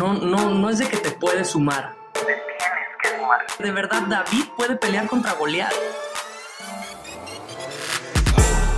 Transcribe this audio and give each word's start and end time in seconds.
no, 0.00 0.14
no, 0.14 0.54
no 0.54 0.70
es 0.70 0.78
de 0.78 0.88
que 0.88 0.96
te 0.96 1.10
puedes 1.10 1.48
sumar. 1.48 1.94
Te 2.14 2.20
tienes 2.20 2.40
que 3.02 3.18
sumar. 3.18 3.40
De 3.58 3.70
verdad, 3.70 4.06
David 4.08 4.44
puede 4.56 4.76
pelear 4.76 5.06
contra 5.06 5.34
Goliat. 5.34 5.74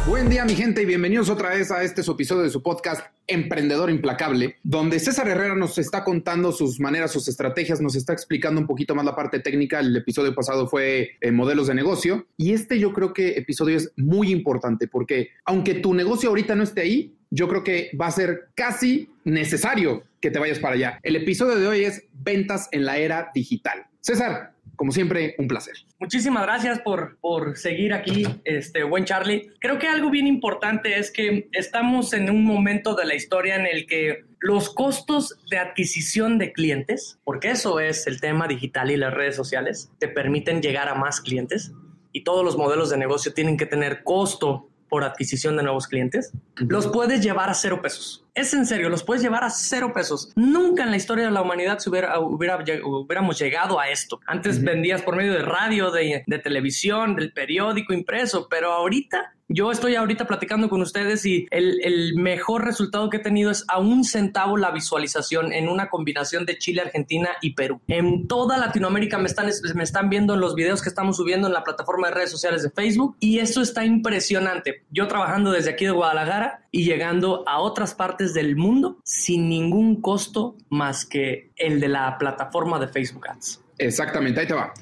Buen 0.08 0.29
día 0.29 0.45
mi 0.45 0.56
gente 0.56 0.82
y 0.82 0.85
bienvenidos 0.85 1.30
otra 1.30 1.50
vez 1.50 1.71
a 1.71 1.85
este 1.85 2.00
episodio 2.00 2.43
de 2.43 2.50
su 2.50 2.61
podcast 2.61 3.06
Emprendedor 3.29 3.88
Implacable, 3.88 4.56
donde 4.64 4.98
César 4.98 5.29
Herrera 5.29 5.54
nos 5.54 5.79
está 5.79 6.03
contando 6.03 6.50
sus 6.50 6.80
maneras, 6.80 7.13
sus 7.13 7.29
estrategias, 7.29 7.81
nos 7.81 7.95
está 7.95 8.13
explicando 8.13 8.61
un 8.61 8.67
poquito 8.67 8.97
más 8.97 9.04
la 9.04 9.15
parte 9.15 9.39
técnica. 9.39 9.79
El 9.79 9.97
episodio 9.97 10.35
pasado 10.35 10.67
fue 10.67 11.13
eh, 11.21 11.31
modelos 11.31 11.69
de 11.69 11.75
negocio 11.75 12.27
y 12.37 12.53
este 12.53 12.81
yo 12.81 12.93
creo 12.93 13.15
que 13.15 13.39
episodio 13.39 13.77
es 13.77 13.93
muy 13.97 14.33
importante 14.33 14.89
porque 14.89 15.29
aunque 15.45 15.75
tu 15.75 15.95
negocio 15.95 16.30
ahorita 16.30 16.57
no 16.57 16.65
esté 16.65 16.80
ahí, 16.80 17.15
yo 17.30 17.48
creo 17.48 17.62
que 17.62 17.93
va 17.98 18.09
a 18.09 18.11
ser 18.11 18.48
casi 18.57 19.09
necesario 19.25 20.02
que 20.23 20.30
te 20.30 20.39
vayas 20.39 20.61
para 20.61 20.77
allá. 20.77 21.01
El 21.02 21.16
episodio 21.16 21.57
de 21.57 21.66
hoy 21.66 21.84
es 21.84 22.05
ventas 22.12 22.69
en 22.71 22.87
la 22.87 22.97
era 22.97 23.30
digital. 23.35 23.87
César, 24.01 24.53
como 24.77 24.93
siempre, 24.93 25.35
un 25.37 25.49
placer. 25.49 25.75
Muchísimas 25.99 26.45
gracias 26.45 26.79
por, 26.80 27.19
por 27.19 27.59
seguir 27.59 27.93
aquí, 27.93 28.27
este 28.45 28.85
buen 28.85 29.05
Charlie. 29.05 29.51
Creo 29.61 29.79
que 29.79 29.89
algo 29.89 30.11
bien 30.11 30.27
importante 30.27 30.99
es 30.99 31.11
que 31.11 31.49
estamos 31.53 32.13
en 32.15 32.30
un 32.30 32.45
momento 32.45 32.95
de 32.95 33.05
la 33.05 33.15
historia 33.15 33.57
en 33.57 33.66
el 33.66 33.87
que 33.87 34.25
los 34.39 34.73
costos 34.73 35.39
de 35.51 35.59
adquisición 35.59 36.39
de 36.39 36.52
clientes, 36.52 37.19
porque 37.25 37.51
eso 37.51 37.80
es 37.80 38.07
el 38.07 38.21
tema 38.21 38.47
digital 38.49 38.91
y 38.91 38.97
las 38.97 39.13
redes 39.13 39.37
sociales, 39.37 39.91
te 39.99 40.09
permiten 40.09 40.63
llegar 40.63 40.89
a 40.89 40.95
más 40.95 41.21
clientes 41.21 41.73
y 42.13 42.23
todos 42.23 42.45
los 42.45 42.57
modelos 42.57 42.91
de 42.91 42.97
negocio 42.97 43.35
tienen 43.35 43.57
que 43.57 43.66
tener 43.66 44.02
costo 44.05 44.69
por 44.89 45.05
adquisición 45.05 45.57
de 45.57 45.63
nuevos 45.63 45.87
clientes, 45.87 46.33
los 46.57 46.87
puedes 46.89 47.23
llevar 47.23 47.49
a 47.49 47.55
cero 47.55 47.80
pesos. 47.80 48.22
Es 48.35 48.55
en 48.55 48.65
serio, 48.65 48.89
los 48.89 49.03
puedes 49.03 49.23
llevar 49.23 49.45
a 49.45 49.51
cero 49.51 49.93
pesos. 49.95 50.33
Nunca 50.37 50.85
en 50.85 50.91
la 50.91 50.97
historia 50.97 51.27
de 51.27 51.31
la 51.31 51.43
humanidad 51.43 51.79
se 51.79 51.91
hubiera, 51.91 52.19
hubiera, 52.19 52.57
hubiéramos 52.83 53.39
llegado 53.39 53.79
a 53.79 53.91
esto. 53.91 54.21
Antes 54.27 54.63
vendías 54.63 55.03
por 55.03 55.16
medio 55.16 55.35
de 55.35 55.43
radio, 55.43 55.91
de, 55.91 56.24
de 56.27 56.39
televisión, 56.39 57.15
del 57.15 57.33
periódico 57.35 57.93
impreso, 57.93 58.49
pero 58.49 58.73
ahorita 58.73 59.35
yo 59.49 59.71
estoy 59.71 59.97
ahorita 59.97 60.27
platicando 60.27 60.71
con 60.71 60.80
ustedes 60.80 61.27
y 61.27 61.47
el, 61.51 61.79
el, 61.85 62.15
mejor 62.15 62.65
resultado 62.65 63.11
que 63.11 63.19
he 63.19 63.21
tenido 63.21 63.51
es 63.51 63.66
a 63.69 63.79
un 63.79 64.02
centavo 64.02 64.56
la 64.56 64.70
visualización 64.70 65.52
en 65.52 65.69
una 65.69 65.91
combinación 65.91 66.46
de 66.46 66.56
Chile, 66.56 66.80
Argentina 66.80 67.28
y 67.42 67.52
Perú. 67.52 67.83
En 67.86 68.27
toda 68.28 68.56
Latinoamérica 68.56 69.19
me 69.19 69.27
están, 69.27 69.50
me 69.74 69.83
están 69.83 70.08
viendo 70.08 70.34
en 70.34 70.41
los 70.41 70.55
videos 70.55 70.80
que 70.80 70.89
estamos 70.89 71.19
subiendo 71.19 71.48
en 71.48 71.52
la 71.52 71.64
plataforma 71.64 72.08
de 72.08 72.14
redes 72.14 72.30
sociales 72.30 72.62
de 72.62 72.70
Facebook 72.70 73.17
y 73.20 73.41
eso 73.41 73.61
está 73.61 73.84
impresionante. 73.84 74.84
Yo 74.91 75.06
trabajando 75.06 75.52
desde 75.52 75.70
aquí 75.70 75.84
de 75.84 75.91
Guadalajara 75.91 76.61
y 76.72 76.84
llegando 76.84 77.44
a 77.46 77.60
otras 77.60 77.94
partes 77.94 78.34
del 78.34 78.56
mundo 78.56 78.98
sin 79.04 79.48
ningún 79.48 80.00
costo 80.00 80.56
más 80.70 81.04
que 81.04 81.52
el 81.56 81.78
de 81.78 81.88
la 81.88 82.16
plataforma 82.18 82.80
de 82.80 82.88
Facebook 82.88 83.28
Ads. 83.28 83.60
Exactamente, 83.78 84.40
ahí 84.40 84.46
te 84.46 84.54
va. 84.54 84.72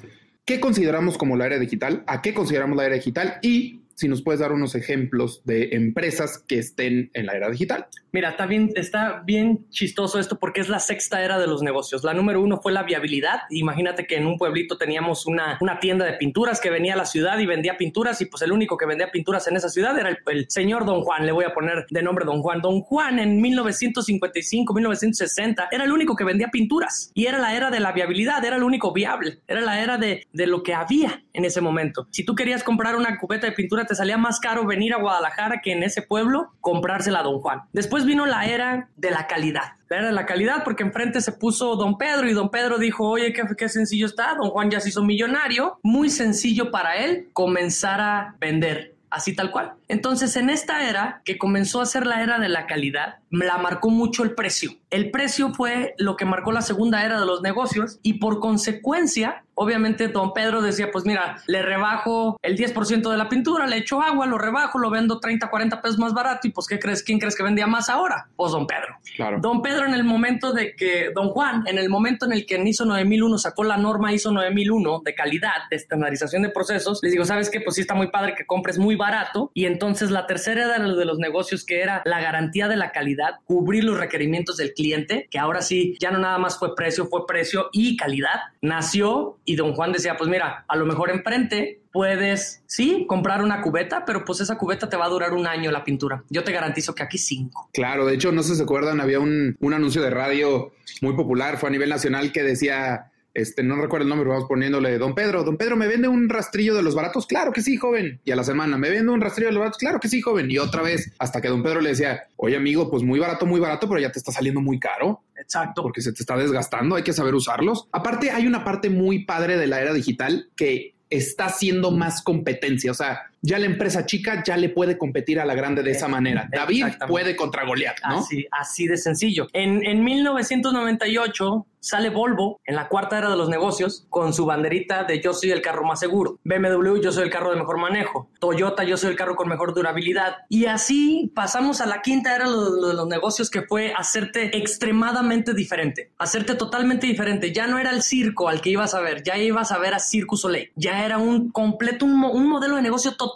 ¿Qué 0.45 0.59
consideramos 0.59 1.17
como 1.17 1.35
la 1.35 1.45
era 1.45 1.59
digital? 1.59 2.03
¿A 2.07 2.21
qué 2.21 2.33
consideramos 2.33 2.77
la 2.77 2.85
era 2.85 2.95
digital? 2.95 3.37
Y 3.41 3.80
si 4.01 4.07
nos 4.07 4.23
puedes 4.23 4.39
dar 4.39 4.51
unos 4.51 4.73
ejemplos 4.73 5.43
de 5.45 5.69
empresas 5.73 6.43
que 6.47 6.57
estén 6.57 7.11
en 7.13 7.27
la 7.27 7.33
era 7.33 7.51
digital. 7.51 7.85
Mira, 8.11 8.31
está 8.31 8.47
bien, 8.47 8.71
está 8.75 9.21
bien 9.23 9.69
chistoso 9.69 10.19
esto 10.19 10.39
porque 10.39 10.59
es 10.59 10.69
la 10.69 10.79
sexta 10.79 11.23
era 11.23 11.37
de 11.37 11.45
los 11.45 11.61
negocios. 11.61 12.03
La 12.03 12.15
número 12.15 12.41
uno 12.41 12.59
fue 12.59 12.71
la 12.71 12.81
viabilidad. 12.81 13.41
Imagínate 13.51 14.07
que 14.07 14.15
en 14.15 14.25
un 14.25 14.39
pueblito 14.39 14.75
teníamos 14.79 15.27
una, 15.27 15.59
una 15.61 15.79
tienda 15.79 16.03
de 16.05 16.13
pinturas 16.13 16.59
que 16.59 16.71
venía 16.71 16.95
a 16.95 16.97
la 16.97 17.05
ciudad 17.05 17.37
y 17.37 17.45
vendía 17.45 17.77
pinturas 17.77 18.19
y 18.21 18.25
pues 18.25 18.41
el 18.41 18.51
único 18.51 18.75
que 18.75 18.87
vendía 18.87 19.11
pinturas 19.11 19.47
en 19.47 19.55
esa 19.55 19.69
ciudad 19.69 19.97
era 19.97 20.09
el, 20.09 20.17
el 20.25 20.49
señor 20.49 20.83
Don 20.83 21.03
Juan. 21.03 21.27
Le 21.27 21.31
voy 21.31 21.45
a 21.45 21.53
poner 21.53 21.85
de 21.87 22.01
nombre 22.01 22.25
Don 22.25 22.41
Juan. 22.41 22.59
Don 22.59 22.81
Juan 22.81 23.19
en 23.19 23.39
1955, 23.39 24.73
1960 24.73 25.69
era 25.71 25.83
el 25.83 25.91
único 25.91 26.15
que 26.15 26.23
vendía 26.23 26.47
pinturas 26.47 27.11
y 27.13 27.27
era 27.27 27.37
la 27.37 27.55
era 27.55 27.69
de 27.69 27.79
la 27.79 27.91
viabilidad, 27.91 28.43
era 28.43 28.55
el 28.55 28.63
único 28.63 28.93
viable, 28.93 29.41
era 29.47 29.61
la 29.61 29.79
era 29.79 29.99
de, 29.99 30.25
de 30.33 30.47
lo 30.47 30.63
que 30.63 30.73
había 30.73 31.23
en 31.33 31.45
ese 31.45 31.61
momento. 31.61 32.07
Si 32.09 32.25
tú 32.25 32.33
querías 32.33 32.63
comprar 32.63 32.95
una 32.95 33.19
cubeta 33.19 33.45
de 33.45 33.53
pintura, 33.53 33.85
te 33.91 33.95
salía 33.95 34.17
más 34.17 34.39
caro 34.39 34.65
venir 34.65 34.93
a 34.93 35.01
Guadalajara 35.01 35.59
que 35.61 35.73
en 35.73 35.83
ese 35.83 36.01
pueblo 36.01 36.53
comprársela 36.61 37.19
a 37.19 37.23
Don 37.23 37.41
Juan. 37.41 37.63
Después 37.73 38.05
vino 38.05 38.25
la 38.25 38.45
era 38.45 38.87
de 38.95 39.11
la 39.11 39.27
calidad. 39.27 39.73
La 39.89 39.97
era 39.97 40.05
de 40.07 40.13
la 40.13 40.25
calidad 40.25 40.63
porque 40.63 40.83
enfrente 40.83 41.19
se 41.19 41.33
puso 41.33 41.75
Don 41.75 41.97
Pedro 41.97 42.29
y 42.29 42.33
Don 42.33 42.49
Pedro 42.49 42.77
dijo, 42.77 43.05
oye, 43.09 43.33
qué, 43.33 43.43
qué 43.57 43.67
sencillo 43.67 44.05
está. 44.05 44.35
Don 44.35 44.49
Juan 44.49 44.71
ya 44.71 44.79
se 44.79 44.87
hizo 44.87 45.03
millonario. 45.03 45.77
Muy 45.83 46.09
sencillo 46.09 46.71
para 46.71 46.95
él 46.95 47.27
comenzar 47.33 47.99
a 47.99 48.35
vender 48.39 48.95
así 49.11 49.35
tal 49.35 49.51
cual. 49.51 49.73
Entonces, 49.89 50.35
en 50.37 50.49
esta 50.49 50.89
era, 50.89 51.21
que 51.25 51.37
comenzó 51.37 51.81
a 51.81 51.85
ser 51.85 52.07
la 52.07 52.23
era 52.23 52.39
de 52.39 52.49
la 52.49 52.65
calidad, 52.65 53.17
la 53.29 53.57
marcó 53.57 53.89
mucho 53.89 54.23
el 54.23 54.33
precio. 54.33 54.71
El 54.89 55.11
precio 55.11 55.53
fue 55.53 55.93
lo 55.97 56.15
que 56.15 56.25
marcó 56.25 56.51
la 56.51 56.61
segunda 56.61 57.05
era 57.05 57.19
de 57.19 57.25
los 57.25 57.41
negocios 57.41 57.99
y 58.01 58.13
por 58.13 58.39
consecuencia, 58.39 59.43
obviamente 59.55 60.07
don 60.07 60.33
Pedro 60.33 60.61
decía, 60.61 60.91
pues 60.91 61.05
mira, 61.05 61.37
le 61.47 61.61
rebajo 61.61 62.37
el 62.41 62.57
10% 62.57 63.09
de 63.09 63.17
la 63.17 63.29
pintura, 63.29 63.67
le 63.67 63.77
echo 63.77 64.01
agua, 64.01 64.25
lo 64.25 64.37
rebajo, 64.37 64.79
lo 64.79 64.89
vendo 64.89 65.19
30, 65.19 65.49
40 65.49 65.81
pesos 65.81 65.99
más 65.99 66.13
barato 66.13 66.47
y 66.47 66.51
pues 66.51 66.67
¿qué 66.67 66.79
crees? 66.79 67.03
¿Quién 67.03 67.19
crees 67.19 67.35
que 67.35 67.43
vendía 67.43 67.67
más 67.67 67.89
ahora? 67.89 68.27
Pues 68.35 68.51
don 68.51 68.67
Pedro. 68.67 68.97
Claro. 69.15 69.39
Don 69.41 69.61
Pedro 69.61 69.85
en 69.85 69.93
el 69.93 70.03
momento 70.03 70.53
de 70.53 70.75
que, 70.75 71.11
don 71.13 71.29
Juan, 71.29 71.63
en 71.67 71.77
el 71.77 71.89
momento 71.89 72.25
en 72.25 72.33
el 72.33 72.45
que 72.45 72.55
en 72.55 72.67
ISO 72.67 72.85
9001 72.85 73.37
sacó 73.37 73.63
la 73.63 73.77
norma 73.77 74.13
ISO 74.13 74.31
9001 74.31 75.01
de 75.05 75.15
calidad, 75.15 75.69
de 75.69 75.75
estandarización 75.75 76.43
de 76.43 76.49
procesos, 76.49 76.99
les 77.01 77.11
digo, 77.11 77.25
¿sabes 77.25 77.49
qué? 77.49 77.61
Pues 77.61 77.75
sí 77.75 77.81
está 77.81 77.93
muy 77.93 78.07
padre 78.07 78.35
que 78.35 78.45
compres 78.45 78.77
muy 78.77 78.95
barato 78.95 79.51
y 79.53 79.65
entonces 79.65 80.11
la 80.11 80.27
tercera 80.27 80.65
era 80.65 80.79
de 80.79 81.05
los 81.05 81.17
negocios 81.19 81.65
que 81.65 81.81
era 81.81 82.01
la 82.05 82.21
garantía 82.21 82.67
de 82.67 82.75
la 82.75 82.91
calidad 82.91 83.35
cubrir 83.45 83.83
los 83.83 83.97
requerimientos 83.97 84.57
del 84.57 84.73
cliente, 84.73 85.27
que 85.29 85.39
ahora 85.39 85.61
sí, 85.61 85.95
ya 85.99 86.11
no 86.11 86.19
nada 86.19 86.37
más 86.37 86.57
fue 86.57 86.75
precio, 86.75 87.07
fue 87.07 87.25
precio 87.25 87.69
y 87.71 87.97
calidad. 87.97 88.39
Nació 88.61 89.37
y 89.45 89.50
don 89.55 89.73
Juan 89.73 89.91
decía, 89.91 90.17
pues 90.17 90.29
mira, 90.29 90.65
a 90.67 90.75
lo 90.75 90.85
mejor 90.85 91.09
enfrente 91.09 91.81
puedes, 91.91 92.63
sí, 92.67 93.05
comprar 93.07 93.43
una 93.43 93.61
cubeta, 93.61 94.05
pero 94.05 94.23
pues 94.23 94.39
esa 94.41 94.57
cubeta 94.57 94.89
te 94.89 94.97
va 94.97 95.05
a 95.05 95.09
durar 95.09 95.33
un 95.33 95.47
año 95.47 95.71
la 95.71 95.83
pintura. 95.83 96.23
Yo 96.29 96.43
te 96.43 96.51
garantizo 96.51 96.95
que 96.95 97.03
aquí 97.03 97.17
cinco. 97.17 97.69
Claro, 97.73 98.05
de 98.05 98.15
hecho, 98.15 98.31
no 98.31 98.43
sé 98.43 98.51
si 98.51 98.57
se 98.57 98.63
acuerdan, 98.63 99.01
había 99.01 99.19
un, 99.19 99.57
un 99.59 99.73
anuncio 99.73 100.01
de 100.01 100.09
radio 100.09 100.71
muy 101.01 101.13
popular, 101.15 101.57
fue 101.57 101.69
a 101.69 101.71
nivel 101.71 101.89
nacional, 101.89 102.31
que 102.31 102.43
decía 102.43 103.11
este, 103.33 103.63
no 103.63 103.77
recuerdo 103.77 104.03
el 104.03 104.09
nombre, 104.09 104.27
vamos 104.27 104.45
poniéndole 104.47 104.97
Don 104.97 105.15
Pedro. 105.15 105.43
Don 105.43 105.57
Pedro, 105.57 105.77
¿me 105.77 105.87
vende 105.87 106.07
un 106.07 106.27
rastrillo 106.27 106.75
de 106.75 106.83
los 106.83 106.95
baratos? 106.95 107.25
Claro 107.25 107.53
que 107.53 107.61
sí, 107.61 107.77
joven. 107.77 108.19
Y 108.25 108.31
a 108.31 108.35
la 108.35 108.43
semana, 108.43 108.77
¿me 108.77 108.89
vende 108.89 109.11
un 109.11 109.21
rastrillo 109.21 109.47
de 109.47 109.53
los 109.53 109.59
baratos? 109.59 109.77
Claro 109.77 109.99
que 109.99 110.09
sí, 110.09 110.21
joven. 110.21 110.51
Y 110.51 110.57
otra 110.57 110.81
vez, 110.81 111.13
hasta 111.17 111.39
que 111.39 111.47
Don 111.47 111.63
Pedro 111.63 111.81
le 111.81 111.89
decía, 111.89 112.23
oye 112.35 112.57
amigo, 112.57 112.89
pues 112.89 113.03
muy 113.03 113.19
barato, 113.19 113.45
muy 113.45 113.59
barato, 113.59 113.87
pero 113.87 114.01
ya 114.01 114.11
te 114.11 114.19
está 114.19 114.31
saliendo 114.31 114.59
muy 114.59 114.79
caro. 114.79 115.21
Exacto. 115.51 115.83
Porque 115.83 116.01
se 116.01 116.13
te 116.13 116.23
está 116.23 116.37
desgastando, 116.37 116.95
hay 116.95 117.03
que 117.03 117.11
saber 117.11 117.35
usarlos. 117.35 117.89
Aparte, 117.91 118.31
hay 118.31 118.47
una 118.47 118.63
parte 118.63 118.89
muy 118.89 119.25
padre 119.25 119.57
de 119.57 119.67
la 119.67 119.81
era 119.81 119.93
digital 119.93 120.49
que 120.55 120.95
está 121.09 121.47
haciendo 121.47 121.91
más 121.91 122.23
competencia. 122.23 122.91
O 122.91 122.93
sea, 122.93 123.30
ya 123.41 123.59
la 123.59 123.65
empresa 123.65 124.05
chica 124.05 124.43
ya 124.43 124.57
le 124.57 124.69
puede 124.69 124.97
competir 124.97 125.39
a 125.39 125.45
la 125.45 125.55
grande 125.55 125.83
de 125.83 125.91
esa 125.91 126.07
manera. 126.07 126.47
David 126.51 126.85
puede 127.07 127.35
contra 127.35 127.65
Goliat, 127.65 127.97
¿no? 128.07 128.19
Así, 128.19 128.47
así 128.51 128.87
de 128.87 128.97
sencillo. 128.97 129.47
En, 129.53 129.85
en 129.85 130.03
1998 130.03 131.65
sale 131.81 132.11
Volvo 132.11 132.61
en 132.63 132.75
la 132.75 132.87
cuarta 132.87 133.17
era 133.17 133.29
de 133.29 133.35
los 133.35 133.49
negocios 133.49 134.05
con 134.09 134.33
su 134.33 134.45
banderita 134.45 135.03
de 135.03 135.19
yo 135.19 135.33
soy 135.33 135.51
el 135.51 135.61
carro 135.61 135.83
más 135.83 135.99
seguro. 135.99 136.39
BMW, 136.43 137.01
yo 137.01 137.11
soy 137.11 137.23
el 137.23 137.29
carro 137.31 137.49
de 137.49 137.57
mejor 137.57 137.79
manejo. 137.79 138.29
Toyota, 138.39 138.83
yo 138.83 138.97
soy 138.97 139.09
el 139.09 139.15
carro 139.15 139.35
con 139.35 139.49
mejor 139.49 139.73
durabilidad. 139.73 140.37
Y 140.47 140.65
así 140.65 141.31
pasamos 141.35 141.81
a 141.81 141.87
la 141.87 142.01
quinta 142.01 142.35
era 142.35 142.45
de 142.45 142.51
los, 142.51 142.95
los 142.95 143.07
negocios 143.07 143.49
que 143.49 143.63
fue 143.63 143.93
hacerte 143.97 144.55
extremadamente 144.55 145.53
diferente. 145.53 146.11
Hacerte 146.19 146.55
totalmente 146.55 147.07
diferente. 147.07 147.51
Ya 147.51 147.65
no 147.65 147.79
era 147.79 147.89
el 147.89 148.03
circo 148.03 148.47
al 148.47 148.61
que 148.61 148.69
ibas 148.69 148.93
a 148.93 149.01
ver, 149.01 149.23
ya 149.23 149.37
ibas 149.37 149.71
a 149.71 149.79
ver 149.79 149.95
a 149.95 149.99
Circus 149.99 150.41
Soleil. 150.41 150.71
Ya 150.75 151.03
era 151.03 151.17
un 151.17 151.49
completo, 151.49 152.05
un, 152.05 152.23
un 152.23 152.47
modelo 152.47 152.75
de 152.75 152.83
negocio 152.83 153.15
totalmente 153.15 153.30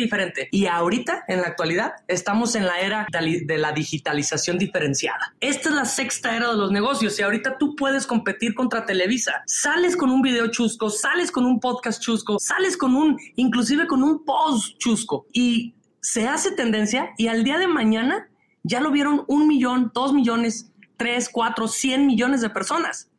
diferente. 0.00 0.48
Y 0.50 0.66
ahorita, 0.66 1.24
en 1.28 1.40
la 1.40 1.48
actualidad, 1.48 1.94
estamos 2.08 2.54
en 2.54 2.66
la 2.66 2.80
era 2.80 3.06
de 3.10 3.58
la 3.58 3.72
digitalización 3.72 4.58
diferenciada. 4.58 5.34
Esta 5.40 5.68
es 5.68 5.74
la 5.74 5.84
sexta 5.84 6.36
era 6.36 6.50
de 6.50 6.56
los 6.56 6.70
negocios 6.70 7.18
y 7.18 7.22
ahorita 7.22 7.58
tú 7.58 7.76
puedes 7.76 8.06
competir 8.06 8.54
contra 8.54 8.86
Televisa. 8.86 9.42
Sales 9.46 9.96
con 9.96 10.10
un 10.10 10.22
video 10.22 10.48
chusco, 10.48 10.90
sales 10.90 11.30
con 11.30 11.44
un 11.46 11.60
podcast 11.60 12.02
chusco, 12.02 12.38
sales 12.38 12.76
con 12.76 12.94
un, 12.94 13.18
inclusive 13.36 13.86
con 13.86 14.02
un 14.02 14.24
post 14.24 14.78
chusco 14.78 15.26
y 15.32 15.74
se 16.00 16.26
hace 16.26 16.52
tendencia 16.52 17.10
y 17.18 17.28
al 17.28 17.44
día 17.44 17.58
de 17.58 17.66
mañana 17.66 18.28
ya 18.62 18.80
lo 18.80 18.90
vieron 18.90 19.24
un 19.28 19.46
millón, 19.46 19.90
dos 19.94 20.12
millones, 20.12 20.72
tres, 20.96 21.28
cuatro, 21.30 21.68
cien 21.68 22.06
millones 22.06 22.40
de 22.40 22.50
personas. 22.50 23.09